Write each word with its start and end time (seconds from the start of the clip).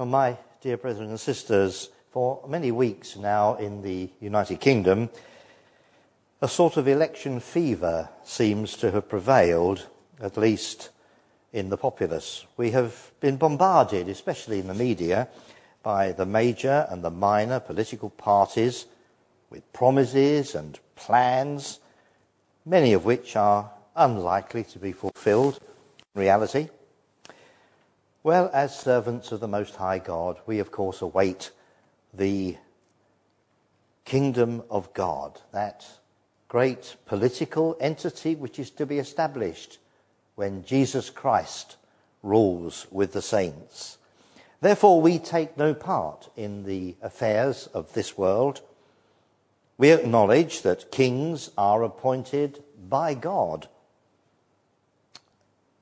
Well, 0.00 0.08
my 0.08 0.38
dear 0.62 0.78
brethren 0.78 1.10
and 1.10 1.20
sisters, 1.20 1.90
for 2.10 2.42
many 2.48 2.72
weeks 2.72 3.16
now 3.16 3.56
in 3.56 3.82
the 3.82 4.08
United 4.18 4.58
Kingdom, 4.58 5.10
a 6.40 6.48
sort 6.48 6.78
of 6.78 6.88
election 6.88 7.38
fever 7.38 8.08
seems 8.24 8.78
to 8.78 8.90
have 8.92 9.10
prevailed, 9.10 9.88
at 10.18 10.38
least 10.38 10.88
in 11.52 11.68
the 11.68 11.76
populace. 11.76 12.46
We 12.56 12.70
have 12.70 13.10
been 13.20 13.36
bombarded, 13.36 14.08
especially 14.08 14.58
in 14.58 14.68
the 14.68 14.74
media, 14.74 15.28
by 15.82 16.12
the 16.12 16.24
major 16.24 16.86
and 16.88 17.04
the 17.04 17.10
minor 17.10 17.60
political 17.60 18.08
parties 18.08 18.86
with 19.50 19.70
promises 19.74 20.54
and 20.54 20.78
plans, 20.96 21.78
many 22.64 22.94
of 22.94 23.04
which 23.04 23.36
are 23.36 23.70
unlikely 23.94 24.64
to 24.64 24.78
be 24.78 24.92
fulfilled 24.92 25.60
in 26.14 26.22
reality. 26.22 26.70
Well, 28.22 28.50
as 28.52 28.78
servants 28.78 29.32
of 29.32 29.40
the 29.40 29.48
Most 29.48 29.76
High 29.76 29.98
God, 29.98 30.40
we 30.44 30.58
of 30.58 30.70
course 30.70 31.00
await 31.00 31.52
the 32.12 32.58
kingdom 34.04 34.62
of 34.68 34.92
God, 34.92 35.40
that 35.52 35.86
great 36.46 36.96
political 37.06 37.78
entity 37.80 38.34
which 38.34 38.58
is 38.58 38.68
to 38.72 38.84
be 38.84 38.98
established 38.98 39.78
when 40.34 40.64
Jesus 40.64 41.08
Christ 41.08 41.78
rules 42.22 42.86
with 42.90 43.14
the 43.14 43.22
saints. 43.22 43.96
Therefore, 44.60 45.00
we 45.00 45.18
take 45.18 45.56
no 45.56 45.72
part 45.72 46.28
in 46.36 46.64
the 46.64 46.96
affairs 47.00 47.68
of 47.68 47.94
this 47.94 48.18
world. 48.18 48.60
We 49.78 49.92
acknowledge 49.92 50.60
that 50.60 50.92
kings 50.92 51.50
are 51.56 51.82
appointed 51.82 52.62
by 52.86 53.14
God 53.14 53.68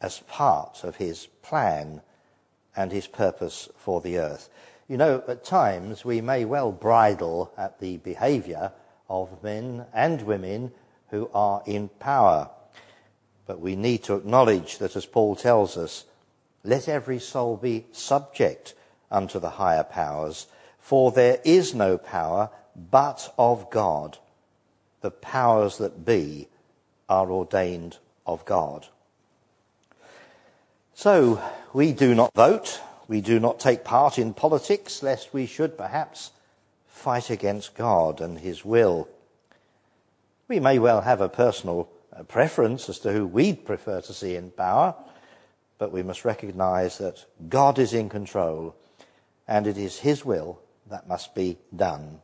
as 0.00 0.20
part 0.20 0.84
of 0.84 0.96
his 0.96 1.26
plan 1.42 2.02
and 2.78 2.92
his 2.92 3.08
purpose 3.08 3.68
for 3.76 4.00
the 4.00 4.18
earth. 4.18 4.48
You 4.86 4.96
know, 4.96 5.22
at 5.26 5.44
times 5.44 6.04
we 6.04 6.20
may 6.20 6.44
well 6.44 6.70
bridle 6.70 7.52
at 7.58 7.80
the 7.80 7.96
behavior 7.98 8.70
of 9.10 9.42
men 9.42 9.84
and 9.92 10.22
women 10.22 10.70
who 11.10 11.28
are 11.34 11.60
in 11.66 11.88
power. 11.98 12.50
But 13.46 13.60
we 13.60 13.74
need 13.74 14.04
to 14.04 14.14
acknowledge 14.14 14.78
that, 14.78 14.94
as 14.94 15.06
Paul 15.06 15.34
tells 15.34 15.76
us, 15.76 16.04
let 16.62 16.88
every 16.88 17.18
soul 17.18 17.56
be 17.56 17.86
subject 17.90 18.74
unto 19.10 19.40
the 19.40 19.50
higher 19.50 19.84
powers, 19.84 20.46
for 20.78 21.10
there 21.10 21.40
is 21.44 21.74
no 21.74 21.98
power 21.98 22.50
but 22.90 23.34
of 23.36 23.70
God. 23.70 24.18
The 25.00 25.10
powers 25.10 25.78
that 25.78 26.04
be 26.04 26.46
are 27.08 27.32
ordained 27.32 27.98
of 28.24 28.44
God. 28.44 28.86
So 30.98 31.40
we 31.72 31.92
do 31.92 32.12
not 32.12 32.34
vote, 32.34 32.80
we 33.06 33.20
do 33.20 33.38
not 33.38 33.60
take 33.60 33.84
part 33.84 34.18
in 34.18 34.34
politics, 34.34 35.00
lest 35.00 35.32
we 35.32 35.46
should 35.46 35.78
perhaps 35.78 36.32
fight 36.88 37.30
against 37.30 37.76
God 37.76 38.20
and 38.20 38.36
His 38.36 38.64
will. 38.64 39.08
We 40.48 40.58
may 40.58 40.80
well 40.80 41.02
have 41.02 41.20
a 41.20 41.28
personal 41.28 41.88
uh, 42.12 42.24
preference 42.24 42.88
as 42.88 42.98
to 42.98 43.12
who 43.12 43.28
we'd 43.28 43.64
prefer 43.64 44.00
to 44.00 44.12
see 44.12 44.34
in 44.34 44.50
power, 44.50 44.96
but 45.78 45.92
we 45.92 46.02
must 46.02 46.24
recognize 46.24 46.98
that 46.98 47.24
God 47.48 47.78
is 47.78 47.94
in 47.94 48.08
control 48.08 48.74
and 49.46 49.68
it 49.68 49.78
is 49.78 50.00
His 50.00 50.24
will 50.24 50.58
that 50.90 51.06
must 51.06 51.32
be 51.32 51.58
done. 51.76 52.22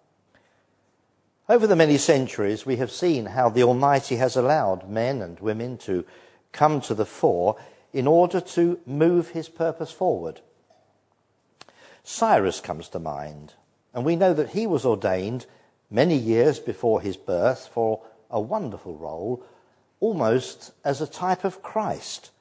Over 1.48 1.68
the 1.68 1.76
many 1.76 1.96
centuries, 1.96 2.66
we 2.66 2.74
have 2.78 2.90
seen 2.90 3.26
how 3.26 3.50
the 3.50 3.62
Almighty 3.62 4.16
has 4.16 4.34
allowed 4.34 4.90
men 4.90 5.22
and 5.22 5.38
women 5.38 5.78
to 5.78 6.04
come 6.50 6.80
to 6.80 6.94
the 6.94 7.06
fore 7.06 7.56
in 7.94 8.08
order 8.08 8.40
to 8.40 8.80
move 8.84 9.28
his 9.30 9.48
purpose 9.48 9.92
forward. 9.92 10.40
Cyrus 12.02 12.60
comes 12.60 12.88
to 12.88 12.98
mind, 12.98 13.54
and 13.94 14.04
we 14.04 14.16
know 14.16 14.34
that 14.34 14.50
he 14.50 14.66
was 14.66 14.84
ordained 14.84 15.46
many 15.90 16.16
years 16.16 16.58
before 16.58 17.00
his 17.00 17.16
birth 17.16 17.68
for 17.72 18.02
a 18.30 18.40
wonderful 18.40 18.96
role, 18.96 19.42
almost 20.00 20.72
as 20.84 21.00
a 21.00 21.06
type 21.06 21.44
of 21.44 21.62
Christ, 21.62 22.32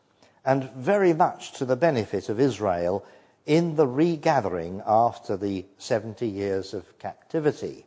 and 0.44 0.72
very 0.72 1.14
much 1.14 1.54
to 1.54 1.66
the 1.66 1.76
benefit 1.76 2.30
of 2.30 2.40
Israel 2.40 3.06
in 3.46 3.76
the 3.76 3.88
regathering 3.88 4.82
after 4.88 5.38
the 5.38 5.66
70 5.78 6.28
years 6.28 6.74
of 6.74 6.98
captivity. 6.98 7.86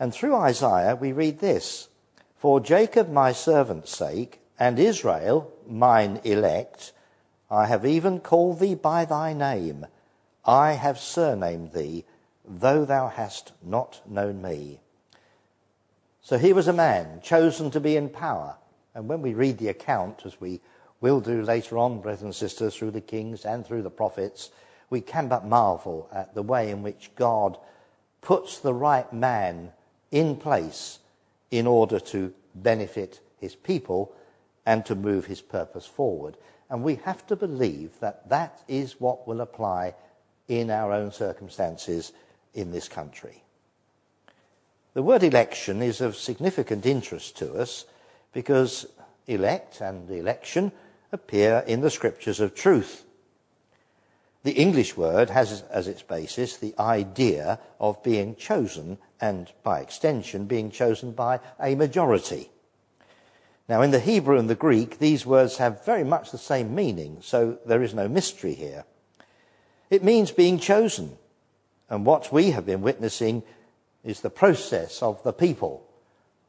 And 0.00 0.12
through 0.12 0.34
Isaiah, 0.36 0.96
we 0.96 1.12
read 1.12 1.38
this 1.38 1.88
For 2.36 2.60
Jacob, 2.60 3.10
my 3.10 3.32
servant's 3.32 3.94
sake, 3.94 4.41
and 4.62 4.78
Israel, 4.78 5.52
mine 5.66 6.20
elect, 6.22 6.92
I 7.50 7.66
have 7.66 7.84
even 7.84 8.20
called 8.20 8.60
thee 8.60 8.76
by 8.76 9.04
thy 9.04 9.32
name. 9.32 9.86
I 10.44 10.74
have 10.74 11.00
surnamed 11.00 11.72
thee, 11.72 12.04
though 12.48 12.84
thou 12.84 13.08
hast 13.08 13.50
not 13.60 14.00
known 14.08 14.40
me. 14.40 14.78
So 16.20 16.38
he 16.38 16.52
was 16.52 16.68
a 16.68 16.72
man 16.72 17.22
chosen 17.24 17.72
to 17.72 17.80
be 17.80 17.96
in 17.96 18.08
power. 18.08 18.54
And 18.94 19.08
when 19.08 19.20
we 19.20 19.34
read 19.34 19.58
the 19.58 19.66
account, 19.66 20.22
as 20.24 20.40
we 20.40 20.60
will 21.00 21.18
do 21.18 21.42
later 21.42 21.76
on, 21.76 22.00
brothers 22.00 22.22
and 22.22 22.32
sisters, 22.32 22.76
through 22.76 22.92
the 22.92 23.00
kings 23.00 23.44
and 23.44 23.66
through 23.66 23.82
the 23.82 23.90
prophets, 23.90 24.52
we 24.90 25.00
can 25.00 25.26
but 25.26 25.44
marvel 25.44 26.08
at 26.12 26.36
the 26.36 26.42
way 26.44 26.70
in 26.70 26.84
which 26.84 27.10
God 27.16 27.58
puts 28.20 28.60
the 28.60 28.74
right 28.74 29.12
man 29.12 29.72
in 30.12 30.36
place 30.36 31.00
in 31.50 31.66
order 31.66 31.98
to 31.98 32.32
benefit 32.54 33.18
his 33.40 33.56
people 33.56 34.14
and 34.64 34.84
to 34.86 34.94
move 34.94 35.26
his 35.26 35.40
purpose 35.40 35.86
forward. 35.86 36.36
And 36.70 36.82
we 36.82 36.96
have 37.04 37.26
to 37.26 37.36
believe 37.36 38.00
that 38.00 38.28
that 38.28 38.62
is 38.68 39.00
what 39.00 39.26
will 39.26 39.40
apply 39.40 39.94
in 40.48 40.70
our 40.70 40.92
own 40.92 41.12
circumstances 41.12 42.12
in 42.54 42.70
this 42.70 42.88
country. 42.88 43.42
The 44.94 45.02
word 45.02 45.22
election 45.22 45.82
is 45.82 46.00
of 46.00 46.16
significant 46.16 46.84
interest 46.84 47.36
to 47.38 47.54
us 47.54 47.86
because 48.32 48.86
elect 49.26 49.80
and 49.80 50.10
election 50.10 50.72
appear 51.12 51.64
in 51.66 51.80
the 51.80 51.90
scriptures 51.90 52.40
of 52.40 52.54
truth. 52.54 53.04
The 54.42 54.52
English 54.52 54.96
word 54.96 55.30
has 55.30 55.62
as 55.70 55.86
its 55.86 56.02
basis 56.02 56.56
the 56.56 56.74
idea 56.78 57.60
of 57.78 58.02
being 58.02 58.34
chosen 58.34 58.98
and, 59.20 59.50
by 59.62 59.80
extension, 59.80 60.46
being 60.46 60.70
chosen 60.70 61.12
by 61.12 61.38
a 61.60 61.74
majority. 61.74 62.50
Now, 63.68 63.82
in 63.82 63.92
the 63.92 64.00
Hebrew 64.00 64.38
and 64.38 64.50
the 64.50 64.54
Greek, 64.54 64.98
these 64.98 65.24
words 65.24 65.58
have 65.58 65.84
very 65.84 66.04
much 66.04 66.30
the 66.30 66.38
same 66.38 66.74
meaning, 66.74 67.18
so 67.20 67.58
there 67.64 67.82
is 67.82 67.94
no 67.94 68.08
mystery 68.08 68.54
here. 68.54 68.84
It 69.88 70.02
means 70.02 70.30
being 70.30 70.58
chosen. 70.58 71.16
And 71.88 72.04
what 72.04 72.32
we 72.32 72.50
have 72.50 72.66
been 72.66 72.82
witnessing 72.82 73.42
is 74.02 74.20
the 74.20 74.30
process 74.30 75.02
of 75.02 75.22
the 75.22 75.32
people, 75.32 75.86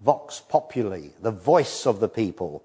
vox 0.02 0.42
populi, 0.48 1.10
the 1.22 1.32
voice 1.32 1.86
of 1.86 2.00
the 2.00 2.10
people, 2.10 2.64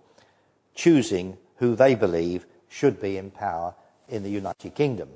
choosing 0.74 1.36
who 1.56 1.74
they 1.74 1.94
believe 1.94 2.46
should 2.68 3.00
be 3.00 3.16
in 3.16 3.30
power 3.30 3.74
in 4.08 4.22
the 4.22 4.30
United 4.30 4.74
Kingdom. 4.74 5.10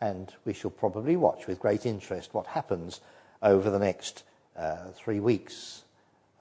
And 0.00 0.32
we 0.44 0.52
shall 0.52 0.70
probably 0.70 1.16
watch 1.16 1.46
with 1.46 1.60
great 1.60 1.86
interest 1.86 2.34
what 2.34 2.46
happens 2.46 3.00
over 3.42 3.70
the 3.70 3.78
next 3.78 4.24
uh, 4.56 4.90
three 4.94 5.20
weeks 5.20 5.84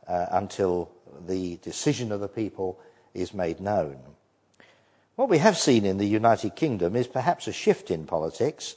Uh, 0.08 0.26
until 0.32 0.90
the 1.28 1.58
decision 1.58 2.14
of 2.14 2.22
the 2.22 2.30
people 2.30 2.80
is 3.14 3.34
made 3.34 3.60
known. 3.60 3.98
What 5.18 5.28
we 5.28 5.40
have 5.40 5.58
seen 5.58 5.84
in 5.84 5.98
the 5.98 6.06
United 6.06 6.56
Kingdom 6.56 6.96
is 6.96 7.08
perhaps 7.08 7.46
a 7.46 7.52
shift 7.52 7.92
in 7.92 8.06
politics, 8.06 8.76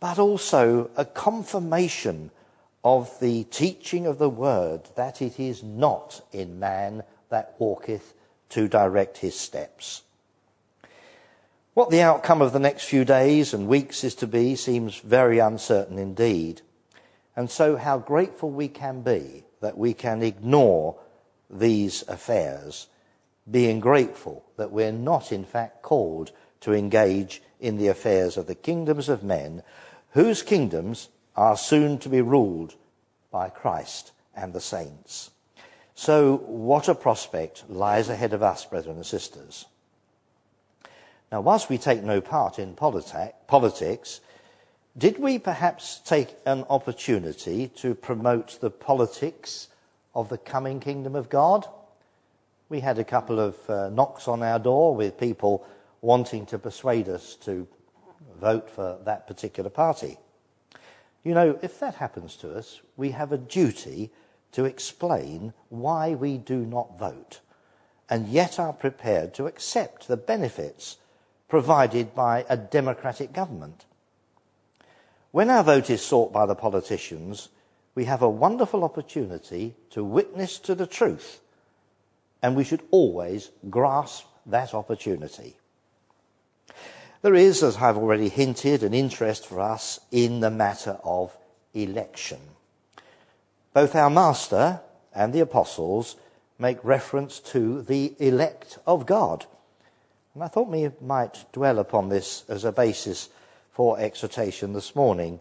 but 0.00 0.18
also 0.18 0.90
a 0.96 1.04
confirmation 1.04 2.32
of 2.82 3.16
the 3.20 3.44
teaching 3.44 4.06
of 4.06 4.18
the 4.18 4.28
word 4.28 4.88
that 4.96 5.22
it 5.22 5.38
is 5.38 5.62
not 5.62 6.20
in 6.32 6.58
man 6.58 7.04
that 7.28 7.54
walketh 7.60 8.14
to 8.48 8.66
direct 8.66 9.18
his 9.18 9.38
steps. 9.38 10.02
What 11.74 11.90
the 11.90 12.02
outcome 12.02 12.42
of 12.42 12.52
the 12.52 12.58
next 12.58 12.86
few 12.86 13.04
days 13.04 13.54
and 13.54 13.68
weeks 13.68 14.02
is 14.02 14.16
to 14.16 14.26
be 14.26 14.56
seems 14.56 14.98
very 14.98 15.38
uncertain 15.38 15.96
indeed. 15.96 16.62
And 17.36 17.48
so, 17.48 17.76
how 17.76 17.98
grateful 17.98 18.50
we 18.50 18.66
can 18.66 19.02
be 19.02 19.44
that 19.60 19.78
we 19.78 19.94
can 19.94 20.22
ignore 20.22 20.96
these 21.48 22.02
affairs, 22.08 22.88
being 23.50 23.80
grateful 23.80 24.44
that 24.56 24.70
we're 24.70 24.92
not, 24.92 25.32
in 25.32 25.44
fact, 25.44 25.82
called 25.82 26.32
to 26.60 26.72
engage 26.72 27.42
in 27.58 27.76
the 27.76 27.88
affairs 27.88 28.36
of 28.36 28.46
the 28.46 28.54
kingdoms 28.54 29.08
of 29.08 29.22
men, 29.22 29.62
whose 30.12 30.42
kingdoms 30.42 31.08
are 31.36 31.56
soon 31.56 31.98
to 31.98 32.08
be 32.08 32.20
ruled 32.20 32.74
by 33.30 33.48
Christ 33.48 34.12
and 34.34 34.52
the 34.52 34.60
saints. 34.60 35.30
So, 35.94 36.38
what 36.46 36.88
a 36.88 36.94
prospect 36.94 37.64
lies 37.68 38.08
ahead 38.08 38.32
of 38.32 38.42
us, 38.42 38.64
brethren 38.64 38.96
and 38.96 39.06
sisters. 39.06 39.66
Now, 41.30 41.40
whilst 41.42 41.68
we 41.68 41.78
take 41.78 42.02
no 42.02 42.20
part 42.20 42.58
in 42.58 42.74
politics, 42.74 44.20
did 45.00 45.18
we 45.18 45.38
perhaps 45.38 45.98
take 46.04 46.36
an 46.44 46.62
opportunity 46.68 47.68
to 47.68 47.94
promote 47.94 48.60
the 48.60 48.70
politics 48.70 49.68
of 50.14 50.28
the 50.28 50.36
coming 50.36 50.78
kingdom 50.78 51.16
of 51.16 51.30
God? 51.30 51.66
We 52.68 52.80
had 52.80 52.98
a 52.98 53.04
couple 53.04 53.40
of 53.40 53.56
uh, 53.70 53.88
knocks 53.88 54.28
on 54.28 54.42
our 54.42 54.58
door 54.58 54.94
with 54.94 55.18
people 55.18 55.66
wanting 56.02 56.44
to 56.46 56.58
persuade 56.58 57.08
us 57.08 57.34
to 57.36 57.66
vote 58.38 58.68
for 58.68 58.98
that 59.06 59.26
particular 59.26 59.70
party. 59.70 60.18
You 61.24 61.32
know, 61.32 61.58
if 61.62 61.80
that 61.80 61.94
happens 61.94 62.36
to 62.36 62.52
us, 62.52 62.80
we 62.98 63.12
have 63.12 63.32
a 63.32 63.38
duty 63.38 64.10
to 64.52 64.66
explain 64.66 65.54
why 65.70 66.10
we 66.10 66.36
do 66.36 66.58
not 66.66 66.98
vote 66.98 67.40
and 68.10 68.28
yet 68.28 68.58
are 68.58 68.74
prepared 68.74 69.32
to 69.34 69.46
accept 69.46 70.08
the 70.08 70.18
benefits 70.18 70.98
provided 71.48 72.14
by 72.14 72.44
a 72.50 72.56
democratic 72.58 73.32
government. 73.32 73.86
When 75.32 75.48
our 75.48 75.62
vote 75.62 75.90
is 75.90 76.02
sought 76.02 76.32
by 76.32 76.46
the 76.46 76.56
politicians, 76.56 77.50
we 77.94 78.06
have 78.06 78.22
a 78.22 78.28
wonderful 78.28 78.82
opportunity 78.82 79.76
to 79.90 80.02
witness 80.02 80.58
to 80.60 80.74
the 80.74 80.88
truth, 80.88 81.40
and 82.42 82.56
we 82.56 82.64
should 82.64 82.82
always 82.90 83.50
grasp 83.68 84.26
that 84.46 84.74
opportunity. 84.74 85.54
There 87.22 87.34
is, 87.34 87.62
as 87.62 87.76
I've 87.76 87.96
already 87.96 88.28
hinted, 88.28 88.82
an 88.82 88.94
interest 88.94 89.46
for 89.46 89.60
us 89.60 90.00
in 90.10 90.40
the 90.40 90.50
matter 90.50 90.98
of 91.04 91.36
election. 91.74 92.40
Both 93.72 93.94
our 93.94 94.10
Master 94.10 94.80
and 95.14 95.32
the 95.32 95.40
Apostles 95.40 96.16
make 96.58 96.82
reference 96.82 97.38
to 97.40 97.82
the 97.82 98.16
elect 98.18 98.78
of 98.84 99.06
God. 99.06 99.46
And 100.34 100.42
I 100.42 100.48
thought 100.48 100.68
we 100.68 100.90
might 101.00 101.44
dwell 101.52 101.78
upon 101.78 102.08
this 102.08 102.44
as 102.48 102.64
a 102.64 102.72
basis 102.72 103.28
for 103.80 103.98
exhortation 103.98 104.74
this 104.74 104.94
morning, 104.94 105.40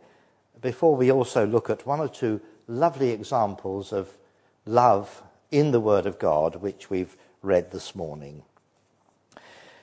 before 0.62 0.96
we 0.96 1.12
also 1.12 1.46
look 1.46 1.70
at 1.70 1.86
one 1.86 2.00
or 2.00 2.08
two 2.08 2.40
lovely 2.70 3.10
examples 3.10 3.92
of 3.92 4.18
love 4.66 5.22
in 5.52 5.72
the 5.72 5.80
Word 5.82 6.06
of 6.06 6.18
God, 6.18 6.56
which 6.56 6.90
we've 6.90 7.18
read 7.42 7.72
this 7.72 7.94
morning. 7.94 8.44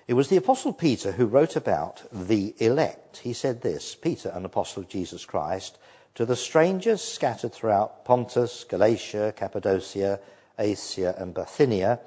It 0.08 0.14
was 0.14 0.28
the 0.28 0.38
Apostle 0.38 0.72
Peter 0.72 1.12
who 1.12 1.26
wrote 1.26 1.54
about 1.54 2.04
the 2.10 2.54
elect. 2.56 3.18
He 3.18 3.34
said 3.34 3.60
this 3.60 3.94
Peter, 3.94 4.30
an 4.30 4.46
apostle 4.46 4.84
of 4.84 4.88
Jesus 4.88 5.26
Christ, 5.26 5.76
to 6.14 6.24
the 6.24 6.34
strangers 6.34 7.02
scattered 7.02 7.52
throughout 7.52 8.06
Pontus, 8.06 8.64
Galatia, 8.64 9.34
Cappadocia, 9.36 10.18
Asia, 10.58 11.14
and 11.18 11.34
Bithynia, 11.34 12.00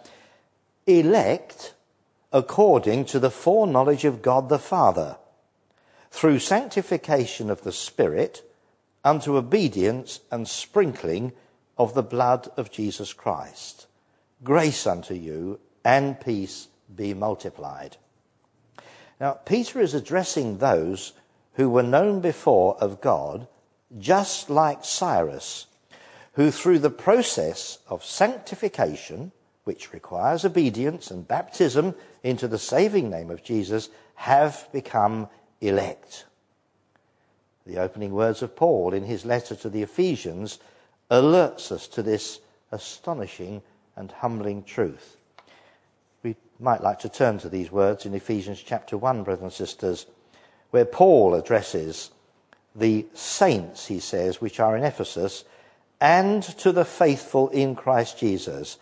elect 0.87 1.75
according 2.33 3.05
to 3.05 3.19
the 3.19 3.29
foreknowledge 3.29 4.03
of 4.03 4.23
God 4.23 4.49
the 4.49 4.57
Father, 4.57 5.17
through 6.11 6.39
sanctification 6.39 7.49
of 7.49 7.61
the 7.61 7.71
Spirit, 7.71 8.43
unto 9.03 9.37
obedience 9.37 10.19
and 10.31 10.47
sprinkling 10.47 11.31
of 11.77 11.93
the 11.93 12.03
blood 12.03 12.49
of 12.57 12.71
Jesus 12.71 13.13
Christ. 13.13 13.87
Grace 14.43 14.85
unto 14.85 15.13
you 15.13 15.59
and 15.85 16.19
peace 16.19 16.67
be 16.93 17.13
multiplied. 17.13 17.97
Now, 19.19 19.33
Peter 19.33 19.79
is 19.79 19.93
addressing 19.93 20.57
those 20.57 21.13
who 21.53 21.69
were 21.69 21.83
known 21.83 22.21
before 22.21 22.77
of 22.77 23.01
God, 23.01 23.47
just 23.97 24.49
like 24.49 24.85
Cyrus, 24.85 25.67
who 26.33 26.51
through 26.51 26.79
the 26.79 26.89
process 26.89 27.79
of 27.87 28.03
sanctification, 28.03 29.31
which 29.65 29.93
requires 29.93 30.45
obedience 30.45 31.11
and 31.11 31.27
baptism 31.27 31.95
into 32.23 32.47
the 32.47 32.57
saving 32.57 33.09
name 33.09 33.29
of 33.29 33.43
Jesus, 33.43 33.89
have 34.15 34.67
become 34.71 35.27
elect. 35.61 36.25
The 37.65 37.77
opening 37.77 38.13
words 38.13 38.41
of 38.41 38.55
Paul 38.55 38.93
in 38.93 39.03
his 39.03 39.25
letter 39.25 39.55
to 39.55 39.69
the 39.69 39.83
Ephesians 39.83 40.59
alerts 41.11 41.71
us 41.71 41.87
to 41.89 42.03
this 42.03 42.39
astonishing 42.71 43.61
and 43.95 44.11
humbling 44.11 44.63
truth 44.63 45.17
We 46.23 46.35
might 46.59 46.81
like 46.81 46.99
to 46.99 47.09
turn 47.09 47.37
to 47.39 47.49
these 47.49 47.71
words 47.71 48.05
in 48.05 48.13
Ephesians 48.13 48.61
chapter 48.61 48.97
1, 48.97 49.23
brothers 49.23 49.43
and 49.43 49.53
sisters, 49.53 50.05
where 50.71 50.85
Paul 50.85 51.33
addresses 51.33 52.11
the 52.75 53.05
saints, 53.13 53.87
he 53.87 53.99
says, 53.99 54.39
which 54.39 54.59
are 54.59 54.77
in 54.77 54.83
Ephesus, 54.83 55.43
and 55.99 56.43
to 56.43 56.71
the 56.71 56.85
faithful 56.85 57.49
in 57.49 57.75
Christ 57.75 58.19
Jesus. 58.19 58.77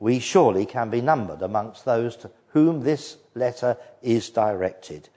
We 0.00 0.18
surely 0.18 0.66
can 0.66 0.90
be 0.90 1.00
numbered 1.00 1.42
amongst 1.42 1.84
those 1.84 2.16
to 2.16 2.30
whom 2.48 2.82
this 2.82 3.16
letter 3.34 3.76
is 4.02 4.30
directed. 4.30 5.08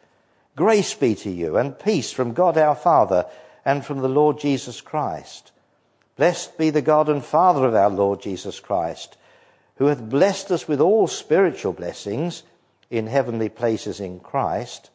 Grace 0.61 0.93
be 0.93 1.15
to 1.15 1.31
you 1.31 1.57
and 1.57 1.79
peace 1.79 2.11
from 2.11 2.33
God 2.33 2.55
our 2.55 2.75
Father 2.75 3.25
and 3.65 3.83
from 3.83 3.97
the 3.97 4.07
Lord 4.07 4.37
Jesus 4.37 4.79
Christ. 4.79 5.51
Blessed 6.17 6.55
be 6.55 6.69
the 6.69 6.83
God 6.83 7.09
and 7.09 7.25
Father 7.25 7.65
of 7.65 7.73
our 7.73 7.89
Lord 7.89 8.21
Jesus 8.21 8.59
Christ 8.59 9.17
who 9.77 9.87
hath 9.87 10.07
blessed 10.07 10.51
us 10.51 10.67
with 10.67 10.79
all 10.79 11.07
spiritual 11.07 11.73
blessings 11.73 12.43
in 12.91 13.07
heavenly 13.07 13.49
places 13.49 13.99
in 13.99 14.19
Christ, 14.19 14.91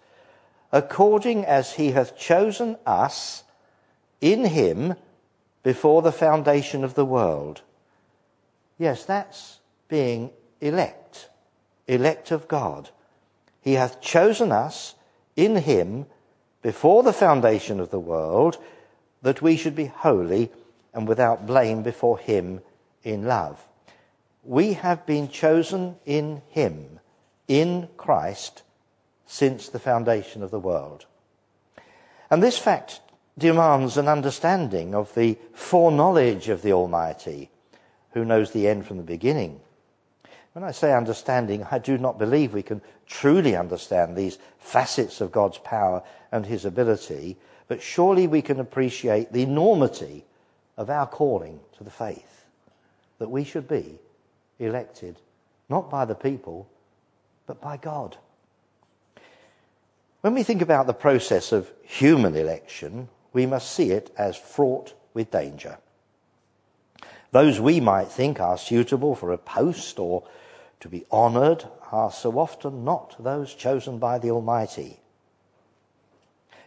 according 0.70 1.44
as 1.44 1.72
he 1.72 1.90
hath 1.90 2.16
chosen 2.16 2.76
us 2.86 3.42
in 4.20 4.44
him 4.44 4.94
before 5.64 6.00
the 6.00 6.12
foundation 6.12 6.84
of 6.84 6.94
the 6.94 7.04
world. 7.04 7.62
Yes, 8.78 9.04
that's 9.04 9.58
being 9.88 10.30
elect, 10.60 11.28
elect 11.88 12.30
of 12.30 12.46
God. 12.46 12.90
He 13.60 13.72
hath 13.72 14.00
chosen 14.00 14.52
us 14.52 14.94
in 15.36 15.56
him 15.56 16.06
before 16.62 17.02
the 17.02 17.12
foundation 17.12 17.78
of 17.78 17.90
the 17.90 18.00
world 18.00 18.58
that 19.22 19.42
we 19.42 19.56
should 19.56 19.76
be 19.76 19.86
holy 19.86 20.50
and 20.92 21.06
without 21.06 21.46
blame 21.46 21.82
before 21.82 22.18
him 22.18 22.60
in 23.04 23.24
love 23.24 23.62
we 24.46 24.74
have 24.74 25.04
been 25.06 25.28
chosen 25.28 25.96
in 26.06 26.40
Him, 26.50 27.00
in 27.48 27.88
Christ, 27.96 28.62
since 29.26 29.68
the 29.68 29.80
foundation 29.80 30.42
of 30.42 30.50
the 30.50 30.60
world. 30.60 31.06
And 32.30 32.42
this 32.42 32.58
fact 32.58 33.00
demands 33.36 33.96
an 33.96 34.08
understanding 34.08 34.94
of 34.94 35.14
the 35.14 35.36
foreknowledge 35.52 36.48
of 36.48 36.62
the 36.62 36.72
Almighty, 36.72 37.50
who 38.12 38.24
knows 38.24 38.52
the 38.52 38.68
end 38.68 38.86
from 38.86 38.96
the 38.98 39.02
beginning. 39.02 39.60
When 40.56 40.64
I 40.64 40.70
say 40.70 40.94
understanding, 40.94 41.66
I 41.70 41.78
do 41.78 41.98
not 41.98 42.18
believe 42.18 42.54
we 42.54 42.62
can 42.62 42.80
truly 43.06 43.54
understand 43.54 44.16
these 44.16 44.38
facets 44.58 45.20
of 45.20 45.30
God's 45.30 45.58
power 45.58 46.02
and 46.32 46.46
His 46.46 46.64
ability, 46.64 47.36
but 47.68 47.82
surely 47.82 48.26
we 48.26 48.40
can 48.40 48.58
appreciate 48.58 49.34
the 49.34 49.42
enormity 49.42 50.24
of 50.78 50.88
our 50.88 51.06
calling 51.06 51.60
to 51.76 51.84
the 51.84 51.90
faith, 51.90 52.46
that 53.18 53.30
we 53.30 53.44
should 53.44 53.68
be 53.68 53.98
elected, 54.58 55.20
not 55.68 55.90
by 55.90 56.06
the 56.06 56.14
people, 56.14 56.66
but 57.46 57.60
by 57.60 57.76
God. 57.76 58.16
When 60.22 60.32
we 60.32 60.42
think 60.42 60.62
about 60.62 60.86
the 60.86 60.94
process 60.94 61.52
of 61.52 61.70
human 61.82 62.34
election, 62.34 63.10
we 63.34 63.44
must 63.44 63.70
see 63.70 63.90
it 63.90 64.10
as 64.16 64.38
fraught 64.38 64.94
with 65.12 65.30
danger. 65.30 65.76
Those 67.30 67.60
we 67.60 67.78
might 67.78 68.08
think 68.08 68.40
are 68.40 68.56
suitable 68.56 69.14
for 69.14 69.32
a 69.32 69.36
post 69.36 69.98
or 69.98 70.24
to 70.80 70.88
be 70.88 71.06
honoured 71.10 71.64
are 71.90 72.10
so 72.10 72.38
often 72.38 72.84
not 72.84 73.16
those 73.18 73.54
chosen 73.54 73.98
by 73.98 74.18
the 74.18 74.30
Almighty. 74.30 75.00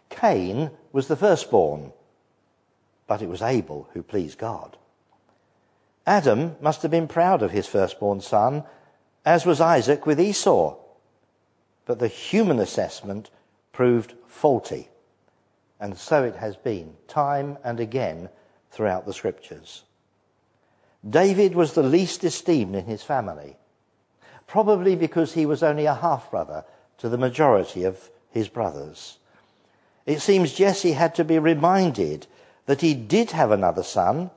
Cain 0.10 0.72
was 0.92 1.08
the 1.08 1.16
firstborn, 1.16 1.94
but 3.08 3.22
it 3.22 3.30
was 3.30 3.42
Abel 3.42 3.88
who 3.94 4.02
pleased 4.02 4.38
God. 4.38 4.78
Adam 6.06 6.56
must 6.60 6.82
have 6.82 6.90
been 6.90 7.08
proud 7.08 7.44
of 7.44 7.52
his 7.52 7.68
firstborn 7.68 8.20
son, 8.20 8.64
as 9.26 9.46
was 9.46 9.62
Isaac 9.62 10.08
with 10.08 10.20
Esau. 10.20 10.76
But 11.86 12.00
the 12.00 12.08
human 12.08 12.60
assessment 12.60 13.30
proved 13.72 14.16
faulty. 14.28 14.90
And 15.80 15.98
so 15.98 16.24
it 16.24 16.36
has 16.36 16.56
been, 16.56 16.96
time 17.08 17.58
and 17.64 17.80
again, 17.80 18.30
throughout 18.72 19.06
the 19.06 19.14
scriptures. 19.14 19.84
David 21.08 21.54
was 21.54 21.74
the 21.74 21.84
least 21.84 22.24
esteemed 22.24 22.76
in 22.76 22.86
his 22.86 23.04
family, 23.04 23.58
probably 24.50 24.96
because 24.96 25.34
he 25.34 25.46
was 25.46 25.62
only 25.62 25.86
a 25.86 25.94
half 25.94 26.30
brother 26.32 26.66
to 26.98 27.08
the 27.08 27.18
majority 27.18 27.84
of 27.84 28.10
his 28.32 28.50
brothers. 28.50 29.20
It 30.08 30.22
seems 30.22 30.54
Jesse 30.54 30.94
had 30.94 31.14
to 31.16 31.24
be 31.24 31.38
reminded 31.38 32.26
that 32.66 32.82
he 32.82 32.96
did 32.96 33.32
have 33.32 33.52
another 33.52 33.84
son, 33.84 34.32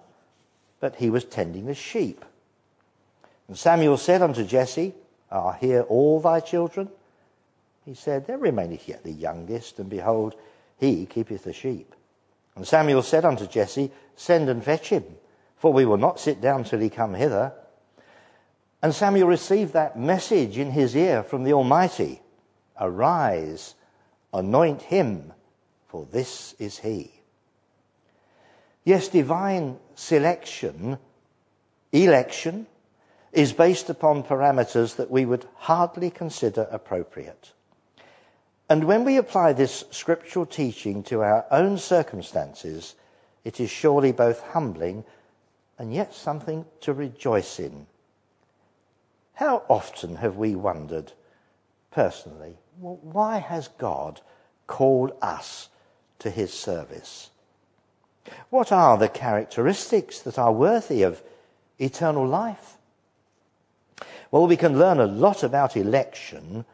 but 0.81 0.97
he 0.97 1.09
was 1.09 1.25
tending 1.25 1.65
the 1.65 1.75
sheep. 1.75 2.25
And 3.49 3.57
Samuel 3.57 3.97
said 3.97 4.21
unto 4.21 4.45
Jesse, 4.45 4.95
Are 5.31 5.55
here 5.55 5.81
all 5.83 6.21
thy 6.21 6.41
children? 6.41 6.91
He 7.87 7.95
said, 7.95 8.27
There 8.27 8.39
remaineth 8.39 8.87
yet 8.89 9.05
the 9.05 9.13
youngest, 9.13 9.79
and 9.79 9.89
behold, 9.89 10.35
he 10.79 11.07
keepeth 11.07 11.45
the 11.45 11.55
sheep. 11.55 11.95
And 12.55 12.67
Samuel 12.67 13.03
said 13.03 13.25
unto 13.25 13.47
Jesse, 13.47 13.91
Send 14.15 14.51
and 14.51 14.63
fetch 14.63 14.91
him, 14.91 15.05
for 15.57 15.73
we 15.73 15.87
will 15.87 15.97
not 15.97 16.21
sit 16.21 16.43
down 16.43 16.65
till 16.65 16.81
he 16.81 16.91
come 16.91 17.15
hither. 17.15 17.53
And 18.83 18.93
Samuel 18.93 19.29
received 19.29 19.75
that 19.75 19.99
message 19.99 20.59
in 20.59 20.73
his 20.73 20.97
ear 20.97 21.23
from 21.23 21.45
the 21.45 21.53
Almighty 21.53 22.21
Arise, 22.81 23.77
anoint 24.33 24.83
him, 24.83 25.33
for 25.87 26.07
this 26.11 26.55
is 26.59 26.81
he. 26.81 27.13
Yes, 28.85 29.07
divine 29.07 29.79
selection, 29.95 30.99
election, 31.93 32.67
is 33.33 33.53
based 33.53 33.89
upon 33.89 34.25
parameters 34.25 34.97
that 34.97 35.11
we 35.11 35.25
would 35.25 35.47
hardly 35.55 36.11
consider 36.11 36.67
appropriate. 36.71 37.53
And 38.69 38.85
when 38.85 39.05
we 39.05 39.17
apply 39.17 39.53
this 39.53 39.85
scriptural 39.91 40.47
teaching 40.47 41.03
to 41.05 41.23
our 41.23 41.47
own 41.51 41.79
circumstances, 41.79 42.95
it 43.45 43.61
is 43.61 43.71
surely 43.71 44.13
both 44.13 44.41
humbling 44.41 45.05
and 45.79 45.95
yet 45.95 46.15
something 46.15 46.65
to 46.81 46.93
rejoice 46.93 47.61
in. 47.61 47.87
How 49.35 49.63
often 49.69 50.17
have 50.17 50.37
we 50.37 50.55
wondered, 50.55 51.13
personally, 51.91 52.57
well, 52.79 52.99
why 53.03 53.39
has 53.39 53.69
God 53.79 54.21
called 54.67 55.13
us 55.21 55.69
to 56.21 56.31
his 56.31 56.53
service? 56.53 57.31
What 58.51 58.73
are 58.73 58.97
the 58.97 59.09
characteristics 59.09 60.21
that 60.21 60.39
are 60.39 60.53
worthy 60.53 61.03
of 61.03 61.23
eternal 61.79 62.27
life? 62.27 62.77
Well, 64.31 64.47
we 64.47 64.57
can 64.57 64.79
learn 64.79 65.01
a 65.01 65.07
lot 65.07 65.43
about 65.43 65.77
election 65.77 66.65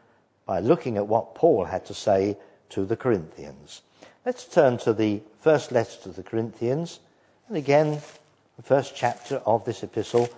by 0.45 0.59
looking 0.59 0.97
at 0.97 1.07
what 1.07 1.35
Paul 1.35 1.65
had 1.65 1.85
to 1.87 1.93
say 1.93 2.37
to 2.69 2.85
the 2.85 2.95
Corinthians. 2.95 3.81
Let's 4.25 4.45
turn 4.45 4.77
to 4.79 4.93
the 4.93 5.21
first 5.41 5.71
letter 5.71 5.97
to 6.03 6.09
the 6.09 6.23
Corinthians, 6.23 6.99
and 7.47 7.57
again, 7.57 8.01
the 8.57 8.63
first 8.63 8.95
chapter 8.95 9.37
of 9.45 9.65
this 9.65 9.83
epistle, 9.83 10.29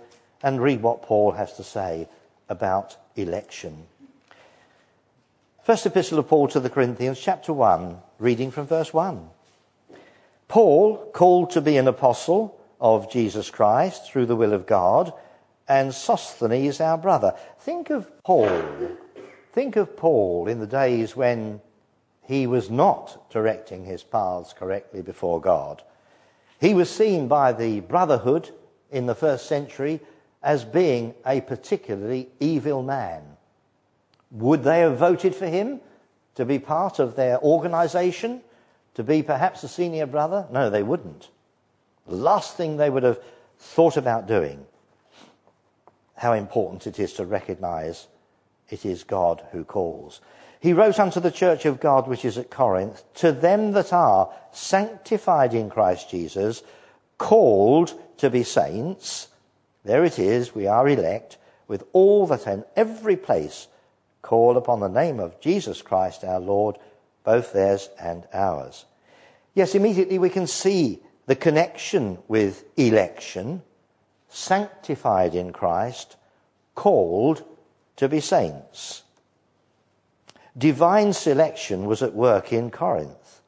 and 0.44 0.62
read 0.62 0.82
what 0.82 1.04
Paul 1.04 1.32
has 1.32 1.54
to 1.54 1.64
say 1.64 2.08
about 2.50 2.98
election. 3.16 3.86
First 5.64 5.86
epistle 5.86 6.20
of 6.20 6.28
Paul 6.28 6.48
to 6.50 6.60
the 6.60 6.70
Corinthians, 6.70 7.20
chapter 7.20 7.54
1, 7.54 7.98
reading 8.20 8.52
from 8.52 8.66
verse 8.66 8.94
1. 8.94 9.30
Paul, 10.48 10.98
called 11.14 11.52
to 11.52 11.62
be 11.62 11.78
an 11.78 11.88
apostle 11.88 12.60
of 12.80 13.12
Jesus 13.12 13.50
Christ 13.50 14.12
through 14.12 14.26
the 14.26 14.36
will 14.36 14.54
of 14.54 14.66
God, 14.66 15.14
and 15.68 15.94
Sosthenes, 15.94 16.82
our 16.82 16.98
brother. 16.98 17.36
Think 17.60 17.90
of 17.90 18.12
Paul. 18.24 18.64
Think 19.54 19.76
of 19.76 19.96
Paul 19.96 20.48
in 20.48 20.60
the 20.60 20.68
days 20.68 21.16
when 21.16 21.62
he 22.24 22.48
was 22.48 22.70
not 22.70 23.30
directing 23.30 23.86
his 23.86 24.04
paths 24.04 24.54
correctly 24.54 25.02
before 25.02 25.40
God. 25.40 25.84
He 26.60 26.74
was 26.74 26.90
seen 26.90 27.28
by 27.28 27.54
the 27.54 27.80
brotherhood 27.82 28.50
in 28.92 29.06
the 29.06 29.16
first 29.16 29.48
century 29.48 30.02
as 30.44 30.64
being 30.66 31.14
a 31.26 31.42
particularly 31.42 32.30
evil 32.40 32.84
man. 32.84 33.22
Would 34.32 34.64
they 34.64 34.80
have 34.80 34.98
voted 34.98 35.36
for 35.36 35.48
him 35.48 35.82
to 36.36 36.46
be 36.46 36.60
part 36.60 37.00
of 37.00 37.16
their 37.16 37.40
organization, 37.42 38.42
to 38.96 39.04
be 39.04 39.22
perhaps 39.22 39.64
a 39.64 39.68
senior 39.68 40.06
brother? 40.06 40.48
No, 40.52 40.70
they 40.70 40.84
wouldn't. 40.84 41.30
The 42.08 42.16
last 42.16 42.58
thing 42.58 42.78
they 42.78 42.90
would 42.90 43.04
have 43.04 43.20
thought 43.60 43.98
about 43.98 44.28
doing. 44.28 44.66
How 46.16 46.34
important 46.34 46.88
it 46.88 47.00
is 47.00 47.14
to 47.14 47.26
recognize 47.26 48.08
it 48.70 48.86
is 48.86 49.04
God 49.04 49.44
who 49.52 49.64
calls. 49.64 50.22
He 50.60 50.74
wrote 50.74 51.00
unto 51.00 51.20
the 51.20 51.32
church 51.32 51.66
of 51.66 51.80
God 51.80 52.08
which 52.08 52.24
is 52.24 52.38
at 52.38 52.52
Corinth, 52.52 53.04
to 53.16 53.32
them 53.32 53.72
that 53.72 53.92
are 53.92 54.32
sanctified 54.52 55.54
in 55.54 55.70
Christ 55.70 56.10
Jesus, 56.10 56.62
called 57.18 57.94
to 58.18 58.30
be 58.30 58.44
saints. 58.44 59.28
There 59.84 60.06
it 60.06 60.20
is, 60.20 60.54
we 60.54 60.68
are 60.68 60.88
elect, 60.88 61.38
with 61.68 61.84
all 61.94 62.28
that 62.28 62.48
in 62.48 62.64
every 62.76 63.16
place 63.16 63.68
call 64.22 64.58
upon 64.58 64.80
the 64.80 64.88
name 64.88 65.20
of 65.20 65.40
Jesus 65.40 65.82
Christ 65.82 66.24
our 66.24 66.40
Lord, 66.40 66.78
both 67.24 67.54
theirs 67.54 67.90
and 68.00 68.28
ours. 68.34 68.86
Yes, 69.54 69.76
immediately 69.76 70.20
we 70.20 70.30
can 70.30 70.48
see 70.48 71.00
the 71.26 71.36
connection 71.36 72.18
with 72.28 72.64
election, 72.78 73.64
sanctified 74.30 75.36
in 75.36 75.52
Christ, 75.52 76.16
called 76.76 77.44
to 77.98 78.08
be 78.08 78.20
saints. 78.20 79.04
Divine 80.58 81.14
selection 81.14 81.86
was 81.86 82.02
at 82.02 82.14
work 82.14 82.52
in 82.52 82.72
Corinth 82.72 83.42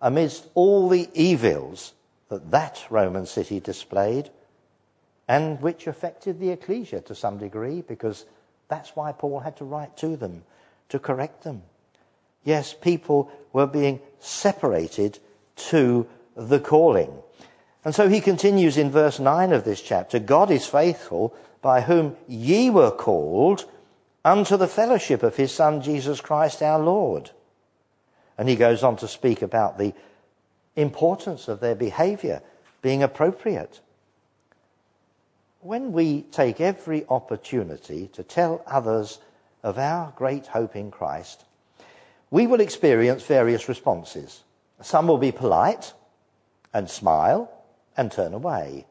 amidst 0.00 0.46
all 0.54 0.88
the 0.88 1.08
evils 1.14 1.92
that 2.28 2.50
that 2.50 2.84
Roman 2.90 3.26
city 3.26 3.60
displayed 3.60 4.30
and 5.30 5.62
which 5.62 5.86
affected 5.86 6.40
the 6.40 6.50
ecclesia 6.50 7.00
to 7.00 7.14
some 7.14 7.38
degree 7.38 7.82
because 7.82 8.26
that's 8.66 8.96
why 8.96 9.12
Paul 9.12 9.38
had 9.38 9.56
to 9.58 9.64
write 9.64 9.96
to 9.98 10.16
them, 10.16 10.42
to 10.88 10.98
correct 10.98 11.44
them. 11.44 11.62
Yes, 12.42 12.74
people 12.74 13.30
were 13.52 13.68
being 13.68 14.00
separated 14.18 15.20
to 15.70 16.08
the 16.34 16.58
calling. 16.58 17.12
And 17.84 17.94
so 17.94 18.08
he 18.08 18.20
continues 18.20 18.76
in 18.76 18.90
verse 18.90 19.20
9 19.20 19.52
of 19.52 19.64
this 19.64 19.80
chapter 19.80 20.18
God 20.18 20.50
is 20.50 20.66
faithful, 20.66 21.32
by 21.62 21.82
whom 21.82 22.16
ye 22.26 22.68
were 22.68 22.90
called 22.90 23.70
unto 24.24 24.56
the 24.56 24.66
fellowship 24.66 25.22
of 25.22 25.36
his 25.36 25.52
Son 25.52 25.80
Jesus 25.80 26.20
Christ 26.20 26.60
our 26.60 26.80
Lord. 26.80 27.30
And 28.36 28.48
he 28.48 28.56
goes 28.56 28.82
on 28.82 28.96
to 28.96 29.06
speak 29.06 29.42
about 29.42 29.78
the 29.78 29.94
importance 30.74 31.46
of 31.46 31.60
their 31.60 31.76
behavior 31.76 32.42
being 32.82 33.04
appropriate 33.04 33.80
when 35.60 35.92
we 35.92 36.22
take 36.22 36.60
every 36.60 37.04
opportunity 37.08 38.08
to 38.14 38.22
tell 38.22 38.62
others 38.66 39.18
of 39.62 39.78
our 39.78 40.12
great 40.16 40.46
hope 40.48 40.74
in 40.74 40.90
Christ, 40.90 41.44
we 42.30 42.46
will 42.46 42.60
experience 42.60 43.24
various 43.24 43.68
responses. 43.68 44.42
Some 44.80 45.06
will 45.06 45.18
be 45.18 45.32
polite 45.32 45.92
and 46.72 46.88
smile 46.88 47.52
and 47.96 48.10
turn 48.10 48.32
away. 48.32 48.86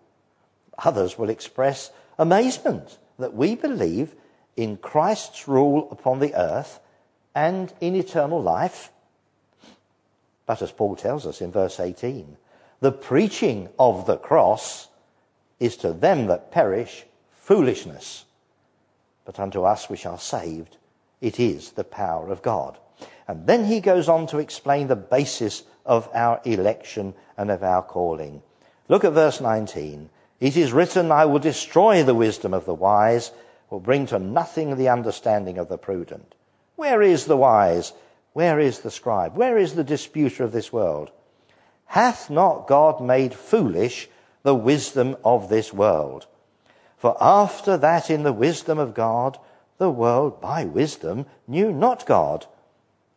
Others 0.78 1.18
will 1.18 1.30
express 1.30 1.92
amazement 2.20 2.98
that 3.18 3.34
we 3.34 3.56
believe 3.56 4.14
in 4.56 4.78
Christ's 4.78 5.48
rule 5.48 5.88
upon 5.92 6.20
the 6.20 6.36
earth 6.36 6.80
and 7.34 7.74
in 7.82 7.96
eternal 7.96 8.42
life. 8.42 8.92
But 10.46 10.62
as 10.62 10.72
Paul 10.72 10.96
tells 10.96 11.26
us 11.26 11.42
in 11.42 11.52
verse 11.52 11.80
18, 11.80 12.38
the 12.80 12.92
preaching 12.92 13.70
of 13.80 14.06
the 14.06 14.18
cross 14.18 14.89
is 15.60 15.78
to 15.78 15.94
them 15.94 16.28
that 16.28 16.52
perish 16.52 17.06
foolishness, 17.32 18.26
but 19.26 19.40
unto 19.40 19.64
us 19.64 19.90
which 19.90 20.06
are 20.06 20.20
saved, 20.20 20.78
it 21.22 21.40
is 21.40 21.72
the 21.72 21.84
power 21.84 22.32
of 22.32 22.42
God. 22.42 22.78
And 23.28 23.46
then 23.46 23.66
he 23.66 23.80
goes 23.80 24.10
on 24.10 24.28
to 24.28 24.40
explain 24.40 24.88
the 24.88 24.96
basis 24.96 25.64
of 25.86 26.10
our 26.14 26.42
election 26.46 27.14
and 27.38 27.52
of 27.52 27.64
our 27.64 27.82
calling. 27.82 28.42
Look 28.88 29.04
at 29.04 29.14
verse 29.14 29.40
19. 29.42 30.10
It 30.40 30.58
is 30.58 30.74
written, 30.74 31.12
I 31.12 31.26
will 31.26 31.40
destroy 31.40 32.04
the 32.04 32.16
wisdom 32.16 32.54
of 32.54 32.66
the 32.66 32.74
wise, 32.74 33.32
will 33.70 33.80
bring 33.80 34.06
to 34.08 34.20
nothing 34.20 34.76
the 34.76 34.90
understanding 34.90 35.58
of 35.58 35.70
the 35.70 35.78
prudent. 35.78 36.34
Where 36.76 37.02
is 37.02 37.26
the 37.26 37.38
wise? 37.38 37.94
Where 38.34 38.60
is 38.60 38.80
the 38.80 38.92
scribe? 38.92 39.36
Where 39.36 39.58
is 39.58 39.76
the 39.76 39.84
disputer 39.84 40.44
of 40.44 40.52
this 40.52 40.72
world? 40.72 41.12
Hath 41.86 42.30
not 42.30 42.68
God 42.68 43.02
made 43.02 43.34
foolish 43.34 44.08
the 44.44 44.56
wisdom 44.56 45.16
of 45.24 45.50
this 45.50 45.74
world. 45.74 46.28
For 46.98 47.16
after 47.22 47.78
that, 47.78 48.10
in 48.10 48.24
the 48.24 48.34
wisdom 48.34 48.78
of 48.78 48.94
God, 48.94 49.38
the 49.78 49.90
world 49.90 50.42
by 50.42 50.66
wisdom 50.66 51.26
knew 51.48 51.72
not 51.72 52.06
God. 52.06 52.46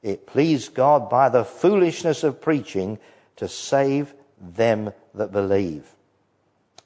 It 0.02 0.26
pleased 0.26 0.74
God 0.74 1.10
by 1.10 1.28
the 1.28 1.44
foolishness 1.44 2.22
of 2.22 2.40
preaching 2.40 2.98
to 3.36 3.48
save 3.48 4.14
them 4.40 4.92
that 5.14 5.32
believe. 5.32 5.94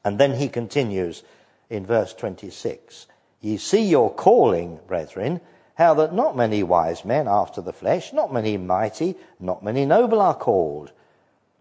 And 0.04 0.18
then 0.18 0.34
he 0.34 0.48
continues 0.48 1.22
in 1.68 1.86
verse 1.86 2.14
26 2.14 3.06
Ye 3.40 3.56
see 3.56 3.82
your 3.82 4.12
calling, 4.12 4.80
brethren, 4.86 5.40
how 5.74 5.94
that 5.94 6.14
not 6.14 6.36
many 6.36 6.62
wise 6.62 7.04
men 7.04 7.28
after 7.28 7.60
the 7.60 7.72
flesh, 7.72 8.12
not 8.12 8.32
many 8.32 8.56
mighty, 8.56 9.14
not 9.38 9.62
many 9.62 9.84
noble 9.84 10.20
are 10.20 10.34
called. 10.34 10.92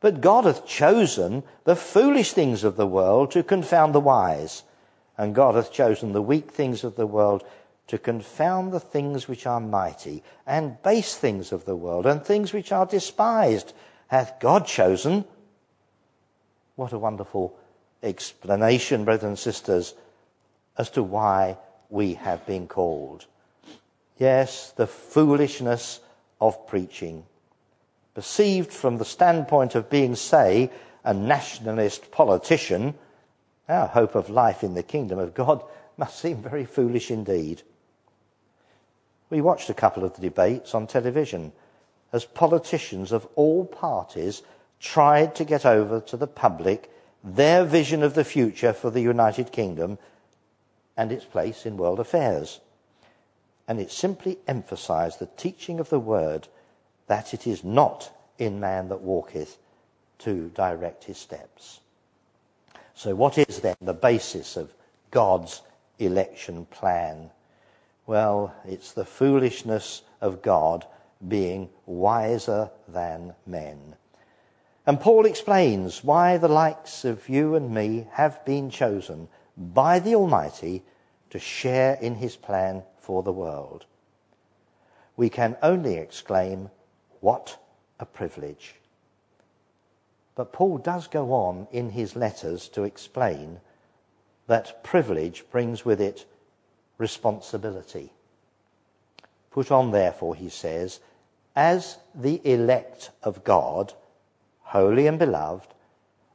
But 0.05 0.21
God 0.21 0.45
hath 0.45 0.67
chosen 0.67 1.41
the 1.63 1.75
foolish 1.75 2.33
things 2.33 2.63
of 2.63 2.75
the 2.75 2.85
world 2.85 3.31
to 3.31 3.41
confound 3.41 3.95
the 3.95 3.99
wise, 3.99 4.61
and 5.17 5.33
God 5.33 5.55
hath 5.55 5.71
chosen 5.71 6.13
the 6.13 6.21
weak 6.21 6.51
things 6.51 6.83
of 6.83 6.95
the 6.95 7.07
world 7.07 7.43
to 7.87 7.97
confound 7.97 8.71
the 8.71 8.79
things 8.79 9.27
which 9.27 9.47
are 9.47 9.59
mighty, 9.59 10.21
and 10.45 10.79
base 10.83 11.15
things 11.15 11.51
of 11.51 11.65
the 11.65 11.75
world, 11.75 12.05
and 12.05 12.23
things 12.23 12.53
which 12.53 12.71
are 12.71 12.85
despised, 12.85 13.73
hath 14.09 14.39
God 14.39 14.67
chosen. 14.67 15.25
What 16.75 16.93
a 16.93 16.99
wonderful 16.99 17.57
explanation, 18.03 19.05
brothers 19.05 19.23
and 19.23 19.39
sisters, 19.39 19.95
as 20.77 20.91
to 20.91 21.01
why 21.01 21.57
we 21.89 22.13
have 22.13 22.45
been 22.45 22.67
called. 22.67 23.25
Yes, 24.19 24.69
the 24.69 24.85
foolishness 24.85 25.99
of 26.39 26.67
preaching 26.67 27.25
perceived 28.15 28.71
from 28.71 28.97
the 28.97 29.05
standpoint 29.05 29.75
of 29.75 29.89
being, 29.89 30.15
say, 30.15 30.71
a 31.03 31.13
nationalist 31.13 32.09
politician, 32.11 32.95
our 33.69 33.87
hope 33.87 34.15
of 34.15 34.29
life 34.29 34.63
in 34.63 34.73
the 34.73 34.81
kingdom 34.81 35.19
of 35.19 35.35
God 35.35 35.63
must 35.97 36.19
seem 36.19 36.41
very 36.41 36.65
foolish 36.65 37.11
indeed. 37.11 37.61
We 39.29 39.41
watched 39.41 39.69
a 39.69 39.73
couple 39.75 40.03
of 40.03 40.15
the 40.15 40.21
debates 40.21 40.73
on 40.73 40.87
television 40.87 41.51
as 42.11 42.25
politicians 42.25 43.11
of 43.11 43.27
all 43.35 43.65
parties 43.65 44.41
tried 44.79 45.35
to 45.35 45.43
get 45.43 45.65
over 45.65 45.99
to 45.99 46.17
the 46.17 46.27
public 46.27 46.91
their 47.23 47.65
vision 47.65 48.03
of 48.03 48.13
the 48.13 48.23
future 48.23 48.71
for 48.71 48.91
the 48.91 49.01
United 49.01 49.51
Kingdom 49.51 49.97
and 50.95 51.11
its 51.11 51.25
place 51.25 51.65
in 51.65 51.75
world 51.75 51.99
affairs. 51.99 52.59
And 53.67 53.79
it 53.79 53.91
simply 53.91 54.37
emphasized 54.47 55.19
the 55.19 55.29
teaching 55.35 55.79
of 55.79 55.89
the 55.89 55.99
word 55.99 56.47
that 57.07 57.33
it 57.33 57.45
is 57.47 57.63
not 57.63 58.11
in 58.37 58.59
man 58.59 58.89
that 58.89 59.01
walketh 59.01 59.57
to 60.19 60.49
direct 60.55 61.03
his 61.05 61.17
steps. 61.17 61.79
So, 62.93 63.13
what 63.13 63.37
is 63.37 63.59
then 63.59 63.75
the 63.81 63.93
basis 63.93 64.55
of 64.55 64.73
God's 65.11 65.61
election 65.99 66.65
plan? 66.65 67.31
Well, 68.07 68.53
it's 68.65 68.91
the 68.91 69.05
foolishness 69.05 70.03
of 70.21 70.41
God 70.41 70.85
being 71.27 71.69
wiser 71.85 72.69
than 72.87 73.35
men. 73.45 73.95
And 74.85 74.99
Paul 74.99 75.25
explains 75.25 76.03
why 76.03 76.37
the 76.37 76.47
likes 76.47 77.05
of 77.05 77.27
you 77.27 77.55
and 77.55 77.73
me 77.73 78.07
have 78.11 78.45
been 78.45 78.69
chosen 78.69 79.27
by 79.57 79.99
the 79.99 80.15
Almighty 80.15 80.83
to 81.31 81.39
share 81.39 81.95
in 81.95 82.15
his 82.15 82.35
plan 82.35 82.83
for 82.97 83.23
the 83.23 83.31
world. 83.31 83.85
We 85.17 85.29
can 85.29 85.57
only 85.63 85.95
exclaim, 85.95 86.69
What 87.25 87.57
a 87.99 88.05
privilege! 88.05 88.75
But 90.35 90.53
Paul 90.53 90.77
does 90.77 91.07
go 91.07 91.33
on 91.33 91.67
in 91.71 91.89
his 91.89 92.15
letters 92.15 92.69
to 92.69 92.83
explain 92.83 93.61
that 94.45 94.83
privilege 94.83 95.43
brings 95.49 95.83
with 95.83 95.99
it 95.99 96.27
responsibility. 96.99 98.13
Put 99.49 99.71
on, 99.71 99.89
therefore, 99.89 100.35
he 100.35 100.49
says, 100.49 100.99
as 101.55 101.97
the 102.13 102.41
elect 102.43 103.09
of 103.23 103.43
God, 103.43 103.93
holy 104.61 105.07
and 105.07 105.17
beloved, 105.17 105.73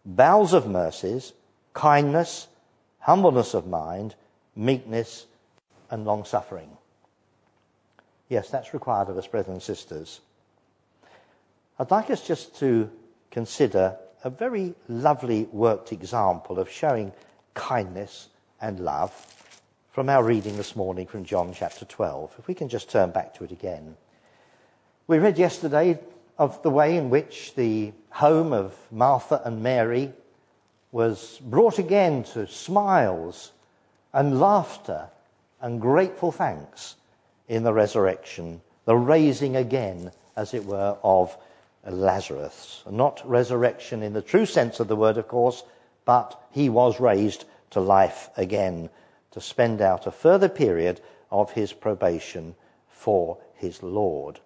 bowels 0.04 0.52
of 0.52 0.66
mercies, 0.66 1.35
kindness, 1.73 2.49
humbleness 2.99 3.54
of 3.54 3.64
mind, 3.64 4.16
meekness, 4.56 5.26
and 5.88 6.04
long 6.04 6.25
suffering. 6.25 6.76
Yes, 8.28 8.50
that's 8.50 8.75
required 8.75 9.09
of 9.09 9.16
us, 9.16 9.28
brothers 9.28 9.52
and 9.52 9.62
sisters. 9.62 10.20
I'd 11.80 11.90
like 11.90 12.10
us 12.10 12.20
just 12.20 12.56
to 12.56 12.90
consider 13.30 13.96
a 14.22 14.28
very 14.28 14.75
lovely 14.87 15.44
worked 15.44 15.92
example 15.92 16.58
of 16.58 16.68
showing 16.68 17.10
kindness 17.54 18.28
and 18.60 18.80
love 18.80 19.10
from 19.90 20.10
our 20.10 20.22
reading 20.22 20.58
this 20.58 20.76
morning 20.76 21.06
from 21.06 21.25
John 21.25 21.54
chapter 21.54 21.87
12. 21.87 22.34
If 22.38 22.46
we 22.46 22.52
can 22.52 22.68
just 22.68 22.90
turn 22.90 23.12
back 23.12 23.32
to 23.37 23.44
it 23.44 23.50
again. 23.50 23.96
We 25.06 25.16
read 25.20 25.38
yesterday 25.38 25.99
of 26.37 26.62
the 26.62 26.68
way 26.68 26.99
in 26.99 27.08
which 27.08 27.54
the 27.54 27.94
home 28.10 28.52
of 28.52 28.76
Martha 28.90 29.40
and 29.42 29.62
Mary 29.62 30.12
was 30.92 31.40
brought 31.42 31.78
again 31.78 32.25
to 32.25 32.46
smiles 32.46 33.52
and 34.12 34.38
laughter 34.38 35.08
and 35.62 35.80
grateful 35.80 36.30
thanks 36.30 36.96
in 37.49 37.62
the 37.62 37.72
resurrection, 37.72 38.60
the 38.84 38.99
raising 38.99 39.56
again, 39.56 40.12
as 40.37 40.52
it 40.52 40.66
were, 40.66 40.99
of 41.02 41.38
Lazarus. 41.88 42.82
Not 42.90 43.22
resurrection 43.25 44.02
in 44.02 44.12
the 44.12 44.22
true 44.22 44.46
sense 44.46 44.80
of 44.80 44.88
the 44.88 44.96
word, 44.96 45.16
of 45.16 45.28
course, 45.28 45.62
but 46.04 46.42
he 46.50 46.68
was 46.68 47.00
raised 47.00 47.44
to 47.70 47.80
life 47.80 48.28
again 48.37 48.90
to 49.30 49.40
spend 49.40 49.80
out 49.80 50.06
a 50.06 50.10
further 50.10 50.49
period 50.49 51.00
of 51.30 51.52
his 51.52 51.72
probation 51.72 52.54
for 52.88 53.38
his 53.54 53.82
Lord. 53.82 54.40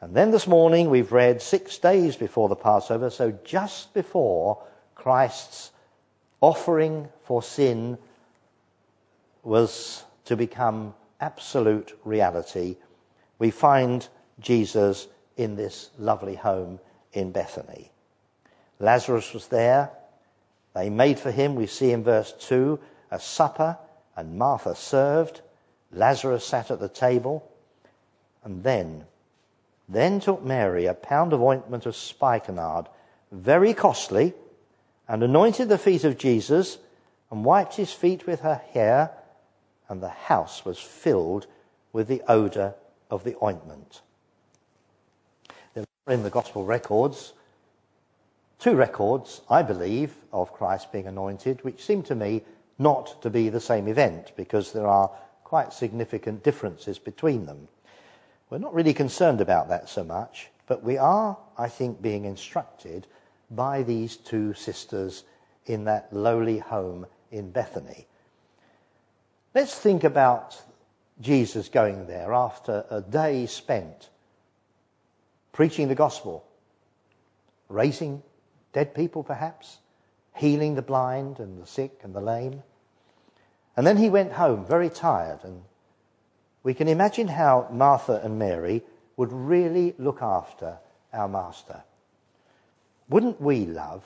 And 0.00 0.14
then 0.14 0.30
this 0.30 0.46
morning 0.46 0.90
we've 0.90 1.12
read 1.12 1.40
six 1.40 1.78
days 1.78 2.16
before 2.16 2.48
the 2.48 2.56
Passover, 2.56 3.08
so 3.10 3.32
just 3.44 3.94
before 3.94 4.62
Christ's 4.94 5.72
offering 6.40 7.08
for 7.24 7.42
sin 7.42 7.96
was 9.42 10.04
to 10.26 10.36
become 10.36 10.94
absolute 11.20 11.98
reality, 12.04 12.76
we 13.38 13.50
find 13.50 14.06
Jesus 14.38 15.08
in 15.36 15.56
this 15.56 15.90
lovely 15.98 16.34
home 16.34 16.80
in 17.12 17.30
Bethany. 17.30 17.90
Lazarus 18.78 19.32
was 19.32 19.48
there. 19.48 19.90
They 20.74 20.90
made 20.90 21.18
for 21.18 21.30
him, 21.30 21.54
we 21.54 21.66
see 21.66 21.92
in 21.92 22.04
verse 22.04 22.32
2, 22.40 22.78
a 23.10 23.20
supper, 23.20 23.78
and 24.16 24.38
Martha 24.38 24.74
served. 24.74 25.40
Lazarus 25.92 26.44
sat 26.44 26.70
at 26.70 26.80
the 26.80 26.88
table. 26.88 27.50
And 28.44 28.62
then, 28.62 29.04
then 29.88 30.20
took 30.20 30.44
Mary 30.44 30.86
a 30.86 30.94
pound 30.94 31.32
of 31.32 31.42
ointment 31.42 31.86
of 31.86 31.96
spikenard, 31.96 32.86
very 33.32 33.74
costly, 33.74 34.34
and 35.08 35.22
anointed 35.22 35.68
the 35.68 35.78
feet 35.78 36.04
of 36.04 36.18
Jesus, 36.18 36.78
and 37.30 37.44
wiped 37.44 37.76
his 37.76 37.92
feet 37.92 38.26
with 38.26 38.40
her 38.40 38.60
hair, 38.72 39.10
and 39.88 40.02
the 40.02 40.08
house 40.08 40.64
was 40.64 40.78
filled 40.78 41.46
with 41.92 42.08
the 42.08 42.22
odor 42.28 42.74
of 43.10 43.24
the 43.24 43.36
ointment 43.42 44.02
in 46.08 46.22
the 46.22 46.30
gospel 46.30 46.64
records 46.64 47.32
two 48.58 48.74
records, 48.74 49.42
I 49.50 49.62
believe, 49.62 50.14
of 50.32 50.52
Christ 50.52 50.92
being 50.92 51.06
anointed, 51.06 51.62
which 51.62 51.84
seem 51.84 52.02
to 52.04 52.14
me 52.14 52.42
not 52.78 53.20
to 53.22 53.30
be 53.30 53.48
the 53.48 53.60
same 53.60 53.88
event 53.88 54.32
because 54.36 54.72
there 54.72 54.86
are 54.86 55.10
quite 55.44 55.72
significant 55.72 56.42
differences 56.42 56.98
between 56.98 57.46
them. 57.46 57.68
We're 58.50 58.58
not 58.58 58.74
really 58.74 58.94
concerned 58.94 59.40
about 59.40 59.68
that 59.68 59.88
so 59.88 60.04
much, 60.04 60.48
but 60.66 60.82
we 60.82 60.98
are, 60.98 61.36
I 61.56 61.68
think, 61.68 62.02
being 62.02 62.24
instructed 62.24 63.06
by 63.50 63.82
these 63.82 64.16
two 64.16 64.54
sisters 64.54 65.24
in 65.66 65.84
that 65.84 66.12
lowly 66.12 66.58
home 66.58 67.06
in 67.30 67.50
Bethany. 67.50 68.06
Let's 69.54 69.78
think 69.78 70.04
about 70.04 70.60
Jesus 71.20 71.68
going 71.68 72.06
there 72.06 72.32
after 72.32 72.84
a 72.90 73.00
day 73.00 73.46
spent 73.46 74.10
preaching 75.56 75.88
the 75.88 75.94
gospel, 75.94 76.44
raising 77.70 78.22
dead 78.74 78.94
people 78.94 79.22
perhaps, 79.22 79.78
healing 80.34 80.74
the 80.74 80.82
blind 80.82 81.40
and 81.40 81.62
the 81.62 81.66
sick 81.66 81.98
and 82.02 82.14
the 82.14 82.20
lame. 82.20 82.62
And 83.74 83.86
then 83.86 83.96
he 83.96 84.10
went 84.10 84.32
home 84.32 84.66
very 84.66 84.90
tired. 84.90 85.38
And 85.44 85.62
we 86.62 86.74
can 86.74 86.88
imagine 86.88 87.28
how 87.28 87.68
Martha 87.72 88.20
and 88.22 88.38
Mary 88.38 88.82
would 89.16 89.32
really 89.32 89.94
look 89.96 90.20
after 90.20 90.76
our 91.10 91.26
Master. 91.26 91.82
Wouldn't 93.08 93.40
we 93.40 93.64
love 93.64 94.04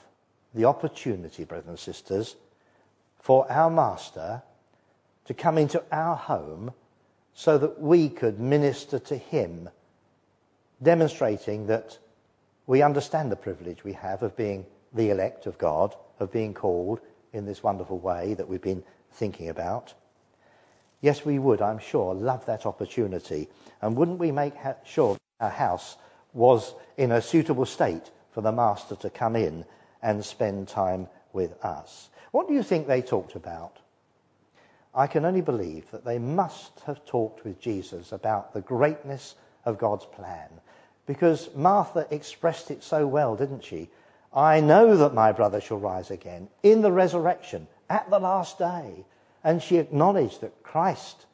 the 0.53 0.63
opportunity, 0.63 1.43
brothers 1.43 1.67
and 1.67 1.77
sisters, 1.77 2.37
for 3.19 3.51
our 3.51 3.69
Master 3.69 4.41
to 5.25 5.33
come 5.33 5.57
into 5.57 5.83
our 5.91 6.15
home 6.15 6.71
so 7.33 7.57
that 7.57 7.81
we 7.81 8.07
could 8.07 8.39
minister 8.39 8.99
to 8.99 9.17
him 9.17 9.67
demonstrating 10.83 11.67
that 11.67 11.97
we 12.67 12.81
understand 12.81 13.31
the 13.31 13.35
privilege 13.35 13.83
we 13.83 13.93
have 13.93 14.23
of 14.23 14.35
being 14.35 14.65
the 14.93 15.09
elect 15.09 15.45
of 15.45 15.57
God, 15.57 15.95
of 16.19 16.31
being 16.31 16.53
called 16.53 16.99
in 17.33 17.45
this 17.45 17.63
wonderful 17.63 17.99
way 17.99 18.33
that 18.33 18.47
we've 18.47 18.61
been 18.61 18.83
thinking 19.11 19.49
about. 19.49 19.93
Yes, 21.01 21.25
we 21.25 21.39
would, 21.39 21.61
I'm 21.61 21.79
sure, 21.79 22.13
love 22.13 22.45
that 22.45 22.65
opportunity. 22.65 23.49
And 23.81 23.95
wouldn't 23.95 24.19
we 24.19 24.31
make 24.31 24.53
sure 24.85 25.17
our 25.39 25.49
house 25.49 25.97
was 26.33 26.75
in 26.97 27.11
a 27.11 27.21
suitable 27.21 27.65
state 27.65 28.11
for 28.31 28.41
the 28.41 28.51
Master 28.51 28.95
to 28.97 29.09
come 29.09 29.35
in 29.35 29.65
and 30.01 30.23
spend 30.23 30.67
time 30.67 31.07
with 31.33 31.53
us? 31.65 32.09
What 32.31 32.47
do 32.47 32.53
you 32.53 32.63
think 32.63 32.87
they 32.87 33.01
talked 33.01 33.35
about? 33.35 33.77
I 34.93 35.07
can 35.07 35.25
only 35.25 35.41
believe 35.41 35.89
that 35.91 36.05
they 36.05 36.19
must 36.19 36.81
have 36.81 37.05
talked 37.05 37.43
with 37.43 37.59
Jesus 37.59 38.11
about 38.11 38.53
the 38.53 38.61
greatness 38.61 39.35
of 39.65 39.77
God's 39.77 40.05
plan 40.05 40.49
because 41.05 41.49
Martha 41.55 42.07
expressed 42.11 42.71
it 42.71 42.83
so 42.83 43.07
well, 43.07 43.35
didn't 43.35 43.63
she? 43.63 43.89
I 44.33 44.61
know 44.61 44.95
that 44.97 45.13
my 45.13 45.31
brother 45.31 45.59
shall 45.59 45.79
rise 45.79 46.11
again 46.11 46.47
in 46.63 46.81
the 46.81 46.91
resurrection 46.91 47.67
at 47.89 48.09
the 48.09 48.19
last 48.19 48.57
day. 48.57 49.05
And 49.43 49.61
she 49.61 49.77
acknowledged 49.77 50.41
that 50.41 50.63
Christ, 50.63 51.25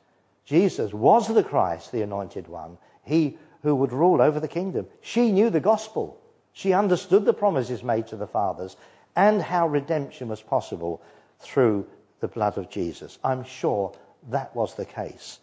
Jesus, 0.46 0.94
was 0.94 1.28
the 1.28 1.44
Christ, 1.44 1.92
the 1.92 2.02
anointed 2.02 2.48
one, 2.48 2.78
he 3.04 3.38
who 3.64 3.76
would 3.76 3.92
rule 3.92 4.22
over 4.22 4.40
the 4.40 4.48
kingdom. 4.48 4.88
She 5.02 5.32
knew 5.32 5.50
the 5.50 5.60
gospel. 5.60 6.20
She 6.54 6.74
understood 6.74 7.26
the 7.26 7.34
promises 7.34 7.84
made 7.84 8.08
to 8.08 8.16
the 8.16 8.28
fathers 8.28 8.78
and 9.16 9.42
how 9.42 9.68
redemption 9.68 10.30
was 10.30 10.42
possible 10.42 11.02
through 11.40 11.86
the 12.20 12.28
blood 12.28 12.58
of 12.58 12.70
Jesus. 12.70 13.20
I'm 13.24 13.44
sure 13.44 13.94
that 14.30 14.56
was 14.56 14.76
the 14.76 14.86
case. 14.86 15.40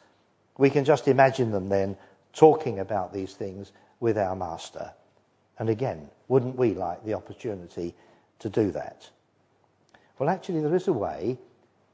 We 0.59 0.71
can 0.71 0.85
just 0.85 1.07
imagine 1.07 1.51
them 1.51 1.69
then 1.69 1.97
talking 2.33 2.81
about 2.81 3.13
these 3.13 3.35
things 3.35 3.73
with 4.05 4.19
our 4.19 4.37
Master. 4.37 4.93
And 5.59 5.71
again, 5.71 6.11
wouldn't 6.29 6.59
we 6.59 6.75
like 6.75 7.03
the 7.07 7.15
opportunity 7.15 7.95
to 8.41 8.51
do 8.51 8.71
that? 8.73 9.09
Well, 10.19 10.29
actually, 10.29 10.61
there 10.61 10.75
is 10.75 10.89
a 10.89 10.93
way, 10.93 11.39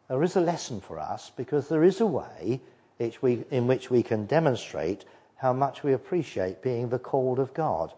there 0.08 0.24
is 0.24 0.34
a 0.34 0.40
lesson 0.40 0.80
for 0.80 0.98
us, 0.98 1.30
because 1.36 1.68
there 1.68 1.84
is 1.84 2.00
a 2.00 2.06
way 2.06 2.60
in 2.98 3.68
which 3.68 3.90
we 3.90 4.02
can 4.02 4.26
demonstrate 4.26 5.04
how 5.36 5.52
much 5.52 5.84
we 5.84 5.92
appreciate 5.92 6.62
being 6.62 6.88
the 6.88 6.98
called 6.98 7.38
of 7.38 7.54
God. 7.54 7.92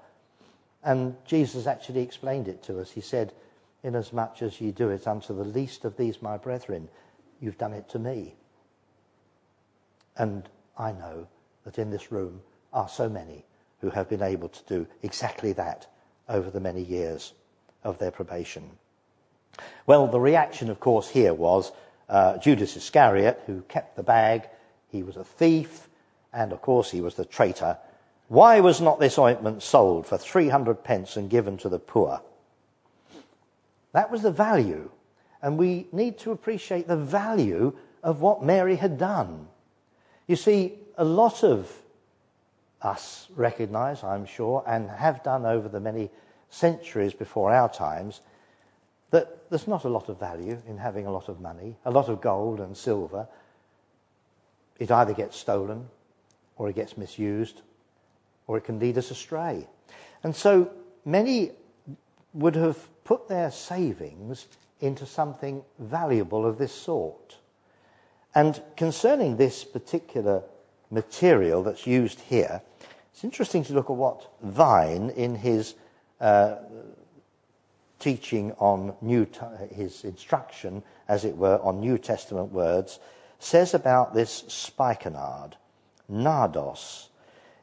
And 0.84 1.16
Jesus 1.24 1.66
actually 1.66 2.02
explained 2.02 2.48
it 2.48 2.62
to 2.64 2.80
us. 2.80 2.90
He 2.90 3.00
said, 3.00 3.32
Inasmuch 3.82 4.42
as 4.42 4.60
ye 4.60 4.72
do 4.72 4.90
it 4.90 5.06
unto 5.06 5.34
the 5.34 5.42
least 5.42 5.86
of 5.86 5.96
these 5.96 6.20
my 6.20 6.36
brethren, 6.36 6.90
you've 7.40 7.56
done 7.56 7.72
it 7.72 7.88
to 7.88 7.98
me. 7.98 8.34
And 10.18 10.46
I 10.76 10.92
know 10.92 11.28
that 11.64 11.78
in 11.78 11.90
this 11.90 12.12
room 12.12 12.42
are 12.74 12.90
so 12.90 13.08
many 13.08 13.46
who 13.82 13.90
have 13.90 14.08
been 14.08 14.22
able 14.22 14.48
to 14.48 14.62
do 14.66 14.86
exactly 15.02 15.52
that 15.52 15.86
over 16.28 16.50
the 16.50 16.60
many 16.60 16.82
years 16.82 17.34
of 17.84 17.98
their 17.98 18.12
probation. 18.12 18.70
Well, 19.86 20.06
the 20.06 20.20
reaction, 20.20 20.70
of 20.70 20.80
course, 20.80 21.10
here 21.10 21.34
was 21.34 21.72
uh, 22.08 22.38
Judas 22.38 22.76
Iscariot, 22.76 23.42
who 23.46 23.62
kept 23.62 23.96
the 23.96 24.02
bag. 24.02 24.48
He 24.88 25.02
was 25.02 25.16
a 25.16 25.24
thief, 25.24 25.88
and 26.32 26.52
of 26.52 26.62
course, 26.62 26.90
he 26.90 27.00
was 27.00 27.16
the 27.16 27.24
traitor. 27.24 27.76
Why 28.28 28.60
was 28.60 28.80
not 28.80 29.00
this 29.00 29.18
ointment 29.18 29.62
sold 29.62 30.06
for 30.06 30.16
300 30.16 30.84
pence 30.84 31.16
and 31.16 31.28
given 31.28 31.58
to 31.58 31.68
the 31.68 31.78
poor? 31.78 32.22
That 33.92 34.10
was 34.10 34.22
the 34.22 34.30
value. 34.30 34.90
And 35.42 35.58
we 35.58 35.88
need 35.92 36.18
to 36.18 36.30
appreciate 36.30 36.86
the 36.86 36.96
value 36.96 37.74
of 38.02 38.20
what 38.20 38.44
Mary 38.44 38.76
had 38.76 38.96
done. 38.96 39.48
You 40.28 40.36
see, 40.36 40.78
a 40.96 41.04
lot 41.04 41.42
of 41.42 41.70
us 42.82 43.28
recognize, 43.36 44.02
I'm 44.02 44.26
sure, 44.26 44.62
and 44.66 44.90
have 44.90 45.22
done 45.22 45.46
over 45.46 45.68
the 45.68 45.80
many 45.80 46.10
centuries 46.50 47.14
before 47.14 47.52
our 47.52 47.68
times, 47.68 48.20
that 49.10 49.50
there's 49.50 49.68
not 49.68 49.84
a 49.84 49.88
lot 49.88 50.08
of 50.08 50.18
value 50.18 50.60
in 50.66 50.78
having 50.78 51.06
a 51.06 51.12
lot 51.12 51.28
of 51.28 51.40
money, 51.40 51.76
a 51.84 51.90
lot 51.90 52.08
of 52.08 52.20
gold 52.20 52.60
and 52.60 52.76
silver. 52.76 53.28
It 54.78 54.90
either 54.90 55.14
gets 55.14 55.36
stolen, 55.36 55.88
or 56.56 56.68
it 56.68 56.74
gets 56.74 56.96
misused, 56.96 57.62
or 58.46 58.56
it 58.56 58.64
can 58.64 58.78
lead 58.78 58.98
us 58.98 59.10
astray. 59.10 59.66
And 60.22 60.34
so 60.34 60.70
many 61.04 61.52
would 62.34 62.54
have 62.54 62.88
put 63.04 63.28
their 63.28 63.50
savings 63.50 64.46
into 64.80 65.06
something 65.06 65.62
valuable 65.78 66.44
of 66.46 66.58
this 66.58 66.72
sort. 66.72 67.38
And 68.34 68.62
concerning 68.76 69.36
this 69.36 69.64
particular 69.64 70.42
material 70.90 71.62
that's 71.62 71.86
used 71.86 72.20
here, 72.20 72.62
it's 73.12 73.24
interesting 73.24 73.64
to 73.64 73.74
look 73.74 73.90
at 73.90 73.96
what 73.96 74.30
Vine, 74.42 75.10
in 75.10 75.34
his 75.34 75.74
uh, 76.20 76.56
teaching 77.98 78.52
on 78.58 78.94
New, 79.00 79.26
his 79.70 80.04
instruction, 80.04 80.82
as 81.08 81.24
it 81.24 81.36
were, 81.36 81.60
on 81.62 81.80
New 81.80 81.98
Testament 81.98 82.50
words, 82.50 82.98
says 83.38 83.74
about 83.74 84.14
this 84.14 84.44
spikenard, 84.48 85.56
nardos. 86.10 87.08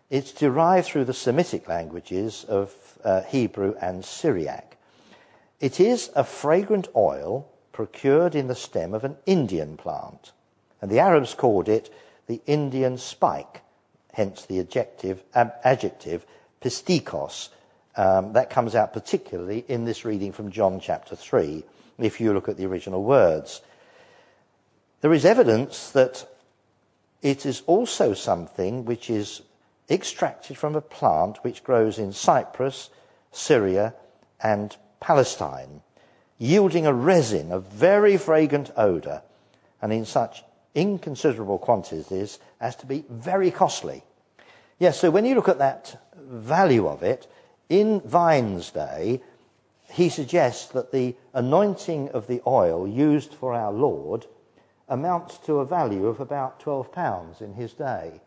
It's 0.09 0.31
derived 0.31 0.87
through 0.87 1.05
the 1.05 1.13
Semitic 1.13 1.67
languages 1.67 2.45
of 2.47 2.73
uh, 3.03 3.21
Hebrew 3.23 3.75
and 3.81 4.03
Syriac. 4.03 4.77
It 5.59 5.79
is 5.79 6.09
a 6.15 6.23
fragrant 6.23 6.87
oil 6.95 7.49
procured 7.71 8.35
in 8.35 8.47
the 8.47 8.55
stem 8.55 8.93
of 8.93 9.03
an 9.03 9.17
Indian 9.25 9.77
plant, 9.77 10.31
and 10.81 10.89
the 10.89 10.99
Arabs 10.99 11.33
called 11.33 11.69
it 11.69 11.93
the 12.27 12.41
Indian 12.45 12.97
spike, 12.97 13.61
hence 14.19 14.45
the 14.47 14.59
adjective, 14.59 15.23
adjective 15.33 16.25
pistikos. 16.61 17.47
Um, 17.95 18.33
that 18.33 18.49
comes 18.49 18.75
out 18.75 18.91
particularly 18.91 19.63
in 19.69 19.85
this 19.85 20.03
reading 20.03 20.33
from 20.33 20.51
John 20.51 20.81
chapter 20.81 21.15
3, 21.15 21.63
if 21.99 22.19
you 22.19 22.33
look 22.33 22.49
at 22.49 22.57
the 22.57 22.65
original 22.65 23.01
words. 23.01 23.61
There 24.99 25.13
is 25.13 25.23
evidence 25.23 25.91
that 25.91 26.27
it 27.21 27.45
is 27.45 27.63
also 27.65 28.13
something 28.13 28.83
which 28.83 29.09
is 29.09 29.41
extracted 29.89 30.57
from 30.57 30.75
a 30.75 30.81
plant 30.81 31.37
which 31.41 31.63
grows 31.63 31.97
in 31.97 32.11
Cyprus, 32.11 32.89
Syria, 33.31 33.95
and 34.43 34.75
Palestine, 34.99 35.81
yielding 36.37 36.85
a 36.85 36.93
resin 36.93 37.53
of 37.53 37.67
very 37.67 38.17
fragrant 38.17 38.69
odour 38.75 39.21
and 39.81 39.93
in 39.93 40.03
such 40.03 40.43
inconsiderable 40.75 41.57
quantities 41.57 42.37
as 42.59 42.75
to 42.75 42.85
be 42.85 43.05
very 43.09 43.49
costly. 43.49 44.03
Yes, 44.79 44.97
so 44.97 45.11
when 45.11 45.25
you 45.25 45.35
look 45.35 45.49
at 45.49 45.59
that 45.59 46.01
value 46.15 46.87
of 46.87 47.03
it, 47.03 47.27
in 47.67 47.99
Vine's 48.01 48.71
day, 48.71 49.21
he 49.91 50.07
suggests 50.07 50.67
that 50.69 50.91
the 50.93 51.15
anointing 51.33 52.09
of 52.09 52.27
the 52.27 52.41
oil 52.47 52.87
used 52.87 53.33
for 53.33 53.53
our 53.53 53.73
Lord 53.73 54.25
amounts 54.87 55.37
to 55.39 55.59
a 55.59 55.65
value 55.65 56.07
of 56.07 56.21
about 56.21 56.61
£12 56.61 57.41
in 57.41 57.53
his 57.53 57.73
day. 57.73 58.21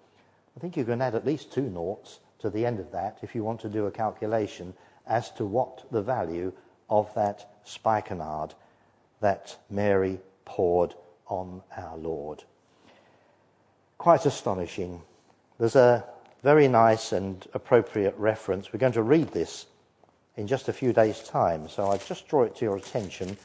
I 0.54 0.60
think 0.60 0.76
you 0.76 0.84
can 0.84 1.00
add 1.00 1.14
at 1.14 1.24
least 1.24 1.52
two 1.52 1.70
noughts 1.70 2.20
to 2.40 2.50
the 2.50 2.66
end 2.66 2.80
of 2.80 2.92
that 2.92 3.18
if 3.22 3.34
you 3.34 3.42
want 3.42 3.60
to 3.60 3.68
do 3.70 3.86
a 3.86 3.90
calculation 3.90 4.74
as 5.06 5.30
to 5.32 5.46
what 5.46 5.84
the 5.90 6.02
value 6.02 6.52
of 6.90 7.12
that 7.14 7.50
spikenard 7.64 8.54
that 9.20 9.56
Mary 9.70 10.20
poured 10.44 10.94
on 11.28 11.62
our 11.76 11.96
Lord. 11.96 12.44
Quite 13.96 14.26
astonishing. 14.26 15.00
There's 15.58 15.76
a 15.76 16.04
very 16.42 16.66
nice 16.66 17.12
and 17.12 17.46
appropriate 17.54 18.14
reference. 18.18 18.72
We're 18.72 18.80
going 18.80 18.92
to 18.94 19.02
read 19.02 19.28
this 19.28 19.66
in 20.36 20.46
just 20.46 20.68
a 20.68 20.72
few 20.72 20.92
days' 20.92 21.22
time, 21.22 21.68
so 21.68 21.88
I 21.88 21.98
just 21.98 22.26
draw 22.26 22.42
it 22.42 22.56
to 22.56 22.64
your 22.64 22.76
attention. 22.76 23.36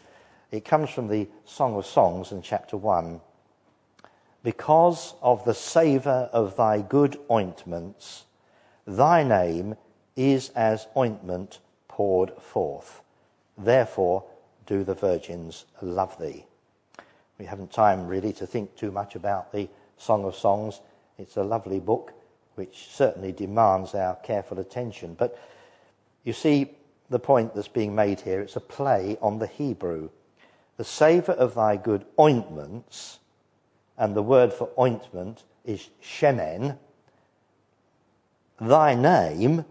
It 0.52 0.66
comes 0.66 0.90
from 0.90 1.08
the 1.08 1.28
Song 1.46 1.76
of 1.76 1.86
Songs 1.86 2.32
in 2.32 2.42
chapter 2.42 2.76
1. 2.76 3.22
Because 4.44 5.14
of 5.22 5.46
the 5.46 5.54
savour 5.54 6.30
of 6.34 6.56
thy 6.58 6.82
good 6.82 7.20
ointments, 7.30 8.26
thy 8.88 9.24
name 9.24 9.76
is 10.16 10.50
as 10.50 10.88
ointment 10.96 11.60
poured 11.88 12.32
forth. 12.42 13.02
Therefore, 13.58 14.24
do 14.66 14.84
the 14.84 14.96
virgins 14.96 15.66
love 15.82 16.18
thee. 16.20 16.46
We 17.38 17.46
haven't 17.46 17.72
time 17.72 18.08
really 18.08 18.34
to 18.34 18.48
think 18.48 18.76
too 18.76 18.92
much 18.92 19.16
about 19.16 19.52
the 19.52 19.70
Song 19.98 20.24
of 20.26 20.36
Songs. 20.36 20.82
It's 21.20 21.38
a 21.38 21.44
lovely 21.44 21.80
book 21.80 22.14
which 22.58 22.88
certainly 22.92 23.32
demands 23.32 23.94
our 23.94 24.16
careful 24.16 24.60
attention. 24.60 25.14
But 25.14 25.40
you 26.24 26.34
see 26.34 26.72
the 27.10 27.20
point 27.20 27.54
that's 27.54 27.68
being 27.68 27.94
made 27.94 28.20
here. 28.20 28.42
It's 28.42 28.56
a 28.56 28.62
play 28.62 29.18
on 29.22 29.38
the 29.40 29.48
Hebrew. 29.48 30.10
The 30.78 30.84
savour 30.84 31.36
of 31.36 31.54
thy 31.54 31.78
good 31.78 32.06
ointments, 32.20 33.20
and 33.98 34.16
the 34.16 34.24
word 34.24 34.52
for 34.52 34.70
ointment 34.78 35.44
is 35.66 35.90
shemen. 36.02 36.78
Thy 38.60 38.96
name, 38.96 39.66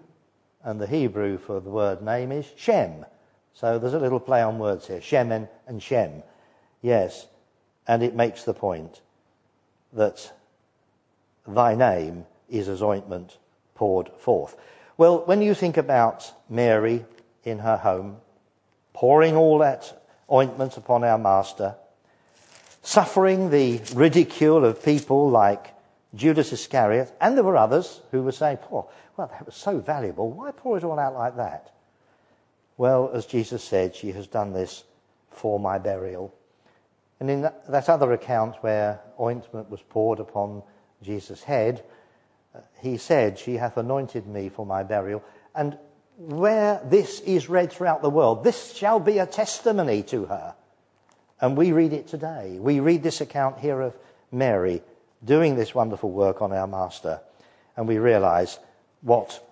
and 0.63 0.81
the 0.81 0.87
Hebrew 0.87 1.39
for 1.39 1.61
the 1.61 1.71
word 1.71 2.03
name 2.03 2.31
is 2.31 2.47
Shem. 2.57 3.05
So 3.53 3.79
there's 3.79 3.95
a 3.95 3.99
little 3.99 4.21
play 4.21 4.43
on 4.43 4.59
words 4.59 4.87
here, 4.87 5.01
Shemen 5.01 5.49
and 5.67 5.83
Shem. 5.83 6.23
Yes, 6.83 7.27
and 7.89 8.03
it 8.03 8.15
makes 8.15 8.45
the 8.45 8.55
point 8.55 9.01
that 9.93 10.33
thy 11.47 11.75
name 11.75 12.27
is 12.49 12.69
as 12.69 12.83
ointment 12.83 13.39
poured 13.75 14.11
forth. 14.19 14.57
Well, 14.97 15.25
when 15.27 15.43
you 15.43 15.55
think 15.55 15.77
about 15.77 16.33
Mary 16.49 17.05
in 17.45 17.59
her 17.59 17.77
home, 17.77 18.19
pouring 18.93 19.37
all 19.37 19.59
that 19.59 20.03
ointment 20.31 20.77
upon 20.77 21.05
our 21.05 21.19
Master, 21.19 21.77
suffering 22.83 23.51
the 23.51 23.81
ridicule 23.95 24.65
of 24.65 24.85
people 24.85 25.29
like 25.29 25.75
Judas 26.15 26.53
Iscariot, 26.53 27.15
and 27.21 27.37
there 27.37 27.45
were 27.45 27.57
others 27.57 28.01
who 28.11 28.23
were 28.23 28.33
saying, 28.33 28.59
oh, 28.73 28.89
well, 29.17 29.29
that 29.29 29.45
was 29.45 29.55
so 29.55 29.79
valuable. 29.79 30.31
Why 30.31 30.51
pour 30.51 30.79
it 30.79 30.85
all 30.85 30.99
out 30.99 31.15
like 31.15 31.37
that? 31.37 31.73
Well, 32.79 33.11
as 33.13 33.27
Jesus 33.27 33.63
said, 33.63 33.95
she 33.95 34.13
has 34.13 34.27
done 34.27 34.53
this 34.53 34.85
for 35.31 35.59
my 35.59 35.79
burial. 35.79 36.35
And 37.21 37.31
in 37.31 37.43
that, 37.43 37.67
that 37.71 37.89
other 37.89 38.13
account 38.13 38.57
where 38.63 39.01
ointment 39.19 39.71
was 39.71 39.81
poured 39.83 40.21
upon 40.21 40.63
Jesus' 41.03 41.43
head, 41.43 41.85
he 42.81 42.97
said, 42.97 43.39
She 43.39 43.55
hath 43.57 43.77
anointed 43.77 44.27
me 44.27 44.49
for 44.49 44.67
my 44.67 44.83
burial. 44.83 45.23
And 45.55 45.79
where 46.19 46.81
this 46.85 47.21
is 47.21 47.49
read 47.49 47.73
throughout 47.73 48.03
the 48.03 48.11
world, 48.11 48.45
this 48.45 48.75
shall 48.75 49.01
be 49.01 49.19
a 49.19 49.27
testimony 49.27 50.03
to 50.05 50.27
her. 50.27 50.55
And 51.41 51.57
we 51.57 51.73
read 51.73 51.93
it 51.93 52.09
today. 52.09 52.59
We 52.59 52.81
read 52.81 53.03
this 53.03 53.21
account 53.21 53.59
here 53.59 53.81
of 53.81 53.97
Mary 54.33 54.83
doing 55.25 55.57
this 55.57 55.75
wonderful 55.75 56.11
work 56.11 56.41
on 56.41 56.53
our 56.53 56.67
Master. 56.67 57.21
And 57.77 57.87
we 57.87 57.99
realize 57.99 58.59
what 59.03 59.43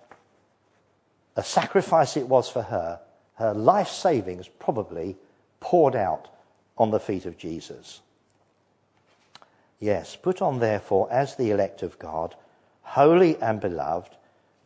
a 1.37 1.43
sacrifice 1.43 2.17
it 2.17 2.29
was 2.29 2.49
for 2.49 2.63
her 2.63 3.01
her 3.35 3.53
life 3.53 3.89
savings 3.89 4.49
probably 4.49 5.17
poured 5.61 5.97
out 5.97 6.29
on 6.79 6.91
the 6.91 7.01
feet 7.01 7.27
of 7.27 7.39
Jesus. 7.39 8.01
Yes, 9.81 10.17
put 10.17 10.41
on 10.41 10.61
therefore 10.61 11.09
as 11.11 11.37
the 11.37 11.51
elect 11.51 11.83
of 11.83 11.99
God, 11.99 12.35
holy 12.85 13.37
and 13.43 13.61
beloved, 13.61 14.15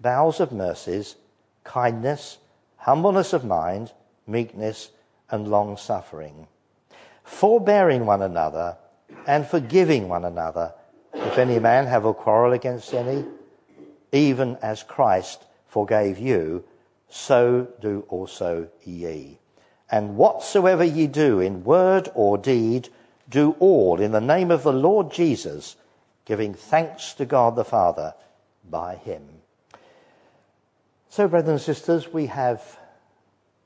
bowels 0.00 0.38
of 0.38 0.52
mercies, 0.52 1.16
kindness, 1.64 2.38
humbleness 2.76 3.33
of 3.33 3.44
mind, 3.44 3.92
meekness, 4.26 4.90
and 5.31 5.48
long 5.48 5.76
suffering, 5.76 6.46
forbearing 7.24 8.07
one 8.07 8.22
another 8.22 8.76
and 9.26 9.46
forgiving 9.46 10.09
one 10.09 10.24
another, 10.24 10.72
if 11.14 11.38
any 11.38 11.59
man 11.59 11.87
have 11.87 12.04
a 12.04 12.14
quarrel 12.14 12.52
against 12.52 12.92
any, 12.94 13.24
even 14.12 14.57
as 14.62 14.83
Christ 14.83 15.44
forgave 15.66 16.18
you 16.18 16.64
so 17.09 17.68
do 17.81 18.04
also 18.09 18.68
ye. 18.85 19.38
And 19.90 20.16
whatsoever 20.16 20.85
ye 20.85 21.07
do 21.07 21.40
in 21.40 21.64
word 21.64 22.11
or 22.14 22.37
deed, 22.37 22.90
do 23.28 23.57
all 23.59 24.00
in 24.00 24.12
the 24.12 24.20
name 24.20 24.50
of 24.50 24.62
the 24.62 24.72
Lord 24.72 25.11
Jesus, 25.11 25.76
giving 26.28 26.52
thanks 26.52 27.14
to 27.14 27.24
God 27.24 27.56
the 27.56 27.64
Father 27.64 28.12
by 28.68 28.96
him. 28.96 29.26
So, 31.08 31.26
brothers 31.26 31.48
and 31.48 31.60
sisters, 31.60 32.12
we 32.12 32.26
have 32.26 32.78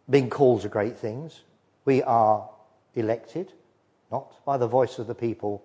been 0.09 0.31
called 0.31 0.63
to 0.63 0.69
great 0.69 0.97
things. 0.97 1.41
We 1.85 2.05
are 2.05 2.49
elected, 2.95 3.53
not 4.13 4.45
by 4.45 4.59
the 4.59 4.69
voice 4.69 5.01
of 5.01 5.09
the 5.09 5.15
people, 5.15 5.65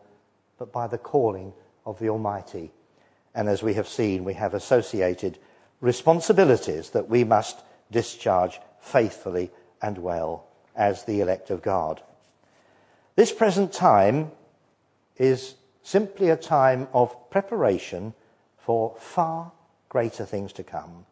but 0.57 0.73
by 0.73 0.87
the 0.87 0.97
calling 0.97 1.53
of 1.85 1.99
the 1.99 2.09
Almighty. 2.09 2.71
And 3.35 3.47
as 3.47 3.61
we 3.61 3.75
have 3.75 3.87
seen, 3.87 4.23
we 4.23 4.33
have 4.33 4.55
associated 4.55 5.37
responsibilities 5.81 6.89
that 6.89 7.07
we 7.07 7.23
must 7.23 7.59
discharge 7.91 8.59
faithfully 8.81 9.51
and 9.83 9.99
well 9.99 10.47
as 10.75 11.03
the 11.03 11.21
elect 11.21 11.51
of 11.51 11.61
God. 11.61 12.01
This 13.15 13.31
present 13.31 13.71
time 13.71 14.31
is 15.17 15.53
simply 15.87 16.29
a 16.29 16.35
time 16.35 16.85
of 16.91 17.29
preparation 17.29 18.13
for 18.57 18.93
far 18.99 19.49
greater 19.87 20.25
things 20.25 20.51
to 20.51 20.61
come. 20.61 21.05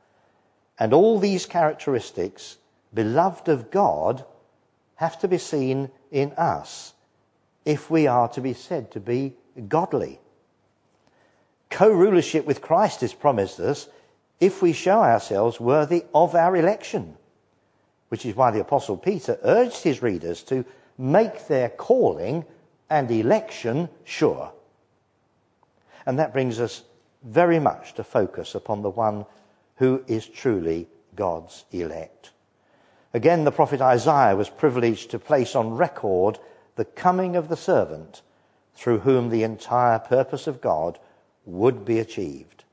And 0.78 0.94
all 0.94 1.18
these 1.18 1.46
characteristics, 1.46 2.58
beloved 2.94 3.48
of 3.48 3.72
God, 3.72 4.26
have 4.96 5.18
to 5.20 5.30
be 5.30 5.38
seen 5.38 5.90
in 6.12 6.34
us 6.34 6.94
if 7.64 7.90
we 7.90 8.06
are 8.06 8.28
to 8.28 8.42
be 8.42 8.52
said 8.52 8.92
to 8.92 9.00
be 9.00 9.34
godly. 9.70 10.20
Co 11.70 11.90
rulership 11.90 12.46
with 12.46 12.62
Christ 12.62 13.02
is 13.02 13.14
promised 13.14 13.62
us 13.62 13.88
if 14.42 14.62
we 14.62 14.74
show 14.74 15.00
ourselves 15.00 15.58
worthy 15.58 16.04
of 16.14 16.36
our 16.36 16.54
election, 16.58 17.16
which 18.10 18.26
is 18.26 18.36
why 18.36 18.52
the 18.52 18.60
Apostle 18.60 18.98
Peter 18.98 19.40
urged 19.42 19.84
his 19.84 20.02
readers 20.02 20.44
to 20.44 20.66
make 20.98 21.48
their 21.48 21.70
calling 21.70 22.44
and 22.90 23.10
election 23.10 23.88
sure. 24.04 24.52
And 26.06 26.20
that 26.20 26.34
brings 26.34 26.60
us 26.60 26.84
very 27.24 27.60
much 27.60 27.94
to 27.96 28.04
focus 28.04 28.56
upon 28.56 28.82
the 28.82 28.90
one 28.90 29.26
who 29.78 30.04
is 30.08 30.28
truly 30.28 30.88
God's 31.16 31.66
elect. 31.72 32.32
Again, 33.14 33.46
the 33.46 33.52
prophet 33.52 33.82
Isaiah 33.82 34.36
was 34.36 34.50
privileged 34.50 35.12
to 35.12 35.20
place 35.20 35.56
on 35.56 35.76
record 35.76 36.38
the 36.76 36.86
coming 36.86 37.36
of 37.36 37.48
the 37.48 37.58
servant 37.58 38.22
through 38.76 39.00
whom 39.00 39.30
the 39.30 39.44
entire 39.44 40.00
purpose 40.00 40.48
of 40.48 40.62
God 40.62 41.00
would 41.46 41.86
be 41.86 42.00
achieved. 42.00 42.66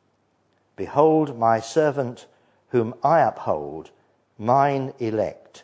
Behold, 0.77 1.39
my 1.39 1.61
servant 1.61 2.27
whom 2.69 2.95
I 3.05 3.21
uphold, 3.21 3.91
mine 4.39 4.95
elect, 4.99 5.63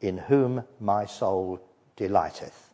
in 0.00 0.16
whom 0.16 0.64
my 0.80 1.04
soul 1.04 1.60
delighteth. 1.96 2.70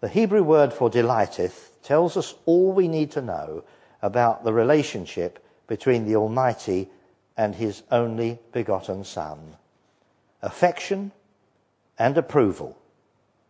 The 0.00 0.08
Hebrew 0.08 0.42
word 0.42 0.72
for 0.72 0.88
delighteth 0.88 1.73
tells 1.84 2.16
us 2.16 2.34
all 2.46 2.72
we 2.72 2.88
need 2.88 3.12
to 3.12 3.22
know 3.22 3.62
about 4.02 4.42
the 4.42 4.52
relationship 4.52 5.44
between 5.68 6.06
the 6.06 6.16
Almighty 6.16 6.88
and 7.36 7.54
his 7.54 7.82
only 7.90 8.38
begotten 8.52 9.04
Son. 9.04 9.56
Affection 10.42 11.12
and 11.98 12.18
approval. 12.18 12.76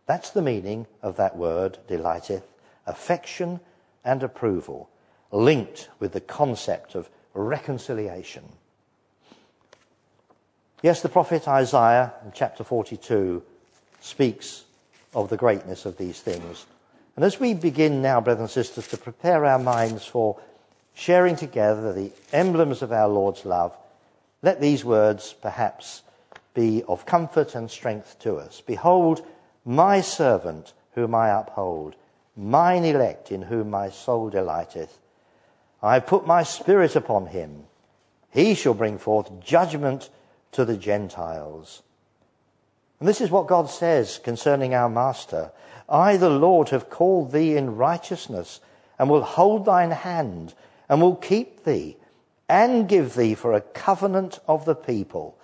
That's 0.05 0.29
the 0.29 0.41
meaning 0.41 0.85
of 1.01 1.17
that 1.17 1.35
word, 1.35 1.79
delighteth. 1.87 2.43
Affection 2.85 3.59
and 4.03 4.21
approval, 4.21 4.89
linked 5.31 5.89
with 5.99 6.13
the 6.13 6.21
concept 6.21 6.93
of 6.93 7.09
reconciliation. 7.33 8.43
Yes, 10.83 11.01
the 11.01 11.09
prophet 11.09 11.47
Isaiah 11.47 12.13
in 12.23 12.31
chapter 12.33 12.63
42 12.63 13.41
speaks 14.01 14.65
of 15.15 15.29
the 15.29 15.37
greatness 15.37 15.85
of 15.85 15.97
these 15.97 16.21
things. 16.21 16.67
And 17.15 17.23
as 17.23 17.39
we 17.39 17.53
begin 17.53 18.01
now, 18.01 18.19
brothers 18.19 18.41
and 18.41 18.49
sisters, 18.49 18.87
to 18.89 18.97
prepare 18.97 19.45
our 19.45 19.59
minds 19.59 20.05
for 20.05 20.39
sharing 20.93 21.35
together 21.35 21.93
the 21.93 22.11
emblems 22.33 22.81
of 22.81 22.91
our 22.91 23.07
Lord's 23.07 23.45
love, 23.45 23.75
let 24.41 24.59
these 24.59 24.83
words 24.83 25.33
perhaps 25.41 26.03
be 26.53 26.83
of 26.87 27.05
comfort 27.05 27.55
and 27.55 27.71
strength 27.71 28.19
to 28.19 28.35
us. 28.35 28.61
Behold, 28.65 29.25
my 29.63 30.01
servant 30.01 30.73
whom 30.93 31.15
I 31.15 31.29
uphold, 31.29 31.95
mine 32.35 32.83
elect 32.83 33.31
in 33.31 33.43
whom 33.43 33.69
my 33.69 33.89
soul 33.89 34.29
delighteth. 34.29 34.99
I 35.81 35.95
have 35.95 36.07
put 36.07 36.25
my 36.25 36.43
spirit 36.43 36.95
upon 36.95 37.27
him. 37.27 37.63
He 38.31 38.55
shall 38.55 38.73
bring 38.73 38.97
forth 38.97 39.39
judgment 39.39 40.09
to 40.53 40.65
the 40.65 40.77
Gentiles. 40.77 41.81
And 43.05 43.09
this 43.11 43.21
is 43.21 43.29
what 43.29 43.45
God 43.45 43.69
says 43.69 44.17
concerning 44.17 44.73
our 44.73 44.89
Master. 44.89 45.51
I, 45.87 46.17
the 46.17 46.31
Lord, 46.31 46.69
have 46.69 46.89
called 46.89 47.31
thee 47.31 47.55
in 47.55 47.75
righteousness, 47.75 48.61
and 48.97 49.11
will 49.11 49.21
hold 49.21 49.65
thine 49.65 49.91
hand, 49.91 50.55
and 50.89 50.99
will 50.99 51.15
keep 51.15 51.65
thee, 51.65 51.97
and 52.49 52.89
give 52.89 53.13
thee 53.13 53.35
for 53.35 53.53
a 53.53 53.61
covenant 53.61 54.39
of 54.47 54.65
the 54.65 54.73
people, 54.73 55.37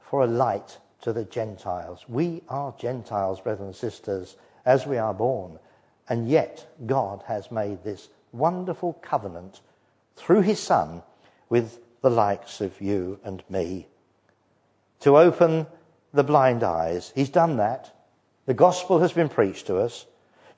for 0.00 0.24
a 0.24 0.26
light 0.26 0.78
to 1.02 1.12
the 1.12 1.26
Gentiles. 1.26 2.06
We 2.08 2.40
are 2.48 2.74
Gentiles, 2.78 3.42
brothers 3.42 3.60
and 3.60 3.76
sisters, 3.76 4.36
as 4.64 4.86
we 4.86 4.96
are 4.96 5.12
born, 5.12 5.58
and 6.08 6.30
yet 6.30 6.66
God 6.86 7.22
has 7.26 7.50
made 7.50 7.84
this 7.84 8.08
wonderful 8.32 8.94
covenant 9.02 9.60
through 10.16 10.40
his 10.40 10.60
Son 10.60 11.02
with 11.50 11.78
the 12.00 12.08
likes 12.08 12.62
of 12.62 12.80
you 12.80 13.20
and 13.22 13.42
me. 13.50 13.86
To 15.00 15.18
open 15.18 15.66
the 16.12 16.24
blind 16.24 16.62
eyes, 16.62 17.12
he's 17.14 17.30
done 17.30 17.56
that 17.56 17.92
the 18.50 18.54
gospel 18.54 18.98
has 18.98 19.12
been 19.12 19.28
preached 19.28 19.68
to 19.68 19.76
us 19.76 20.06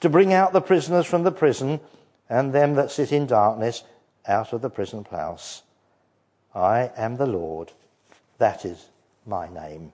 to 0.00 0.08
bring 0.08 0.32
out 0.32 0.54
the 0.54 0.62
prisoners 0.62 1.04
from 1.04 1.24
the 1.24 1.30
prison 1.30 1.78
and 2.30 2.52
them 2.52 2.74
that 2.74 2.90
sit 2.90 3.12
in 3.12 3.26
darkness 3.26 3.84
out 4.26 4.54
of 4.54 4.62
the 4.62 4.70
prison 4.70 5.06
house. 5.10 5.62
I 6.54 6.90
am 6.96 7.18
the 7.18 7.26
Lord. 7.26 7.72
That 8.38 8.64
is 8.64 8.88
my 9.26 9.46
name. 9.46 9.92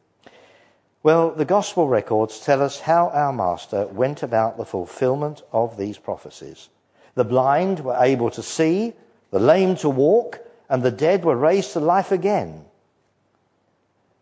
Well, 1.03 1.31
the 1.31 1.45
gospel 1.45 1.89
records 1.89 2.39
tell 2.39 2.63
us 2.63 2.81
how 2.81 3.09
our 3.09 3.33
master 3.33 3.87
went 3.89 4.23
about 4.23 4.59
the 4.59 4.65
fulfillment 4.65 5.43
of 5.53 5.77
these 5.77 5.99
prophecies. 5.99 6.69
The 7.15 7.25
blind 7.25 7.81
were 7.81 7.97
able 7.99 8.31
to 8.31 8.43
see, 8.45 8.93
the 9.33 9.41
lame 9.41 9.75
to 9.79 9.89
walk, 9.89 10.39
and 10.69 10.85
the 10.85 10.93
dead 10.93 11.25
were 11.25 11.37
raised 11.37 11.73
to 11.73 11.81
life 11.81 12.13
again. 12.13 12.65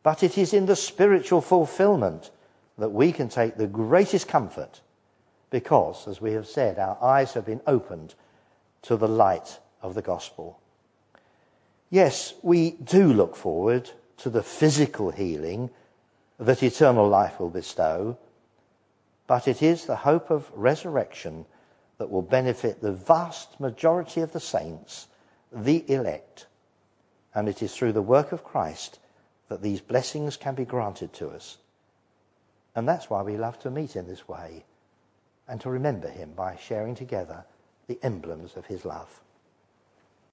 But 0.07 0.23
it 0.23 0.39
is 0.39 0.55
in 0.55 0.67
the 0.67 0.77
spiritual 0.77 1.41
fulfillment 1.41 2.31
that 2.79 2.91
we 2.91 3.11
can 3.11 3.29
take 3.29 3.57
the 3.57 3.67
greatest 3.67 4.29
comfort 4.29 4.81
because, 5.51 6.07
as 6.07 6.21
we 6.21 6.31
have 6.35 6.47
said, 6.47 6.79
our 6.79 6.97
eyes 7.03 7.33
have 7.33 7.45
been 7.45 7.61
opened 7.67 8.15
to 8.83 8.97
the 8.97 9.09
light 9.09 9.59
of 9.83 9.95
the 9.95 10.03
gospel. 10.03 10.61
Yes, 11.91 12.35
we 12.43 12.71
do 12.71 13.13
look 13.13 13.35
forward 13.35 13.91
to 14.19 14.31
the 14.31 14.45
physical 14.45 15.11
healing 15.11 15.71
that 16.39 16.63
eternal 16.63 17.09
life 17.09 17.41
will 17.41 17.51
bestow, 17.51 18.17
but 19.27 19.49
it 19.49 19.61
is 19.61 19.87
the 19.87 19.97
hope 19.97 20.31
of 20.31 20.53
resurrection 20.55 21.47
that 21.99 22.11
will 22.11 22.23
benefit 22.23 22.81
the 22.81 22.93
vast 22.93 23.59
majority 23.59 24.21
of 24.21 24.31
the 24.31 24.39
saints, 24.39 25.09
the 25.51 25.85
elect. 25.91 26.47
And 27.35 27.49
it 27.49 27.61
is 27.61 27.75
through 27.75 27.95
the 27.95 28.03
work 28.03 28.31
of 28.31 28.45
Christ 28.45 29.01
that 29.49 29.63
these 29.63 29.81
blessings 29.81 30.37
can 30.37 30.55
be 30.55 30.65
granted 30.65 31.13
to 31.15 31.29
us. 31.31 31.59
And 32.75 32.89
that's 32.89 33.09
why 33.09 33.23
we 33.23 33.37
love 33.37 33.59
to 33.61 33.71
meet 33.71 33.97
in 33.97 34.07
this 34.07 34.29
way 34.29 34.65
and 35.49 35.61
to 35.61 35.71
remember 35.71 36.09
him 36.09 36.33
by 36.35 36.57
sharing 36.57 36.95
together 36.95 37.45
the 37.87 37.99
emblems 38.03 38.57
of 38.57 38.67
his 38.67 38.85
love. 38.85 39.21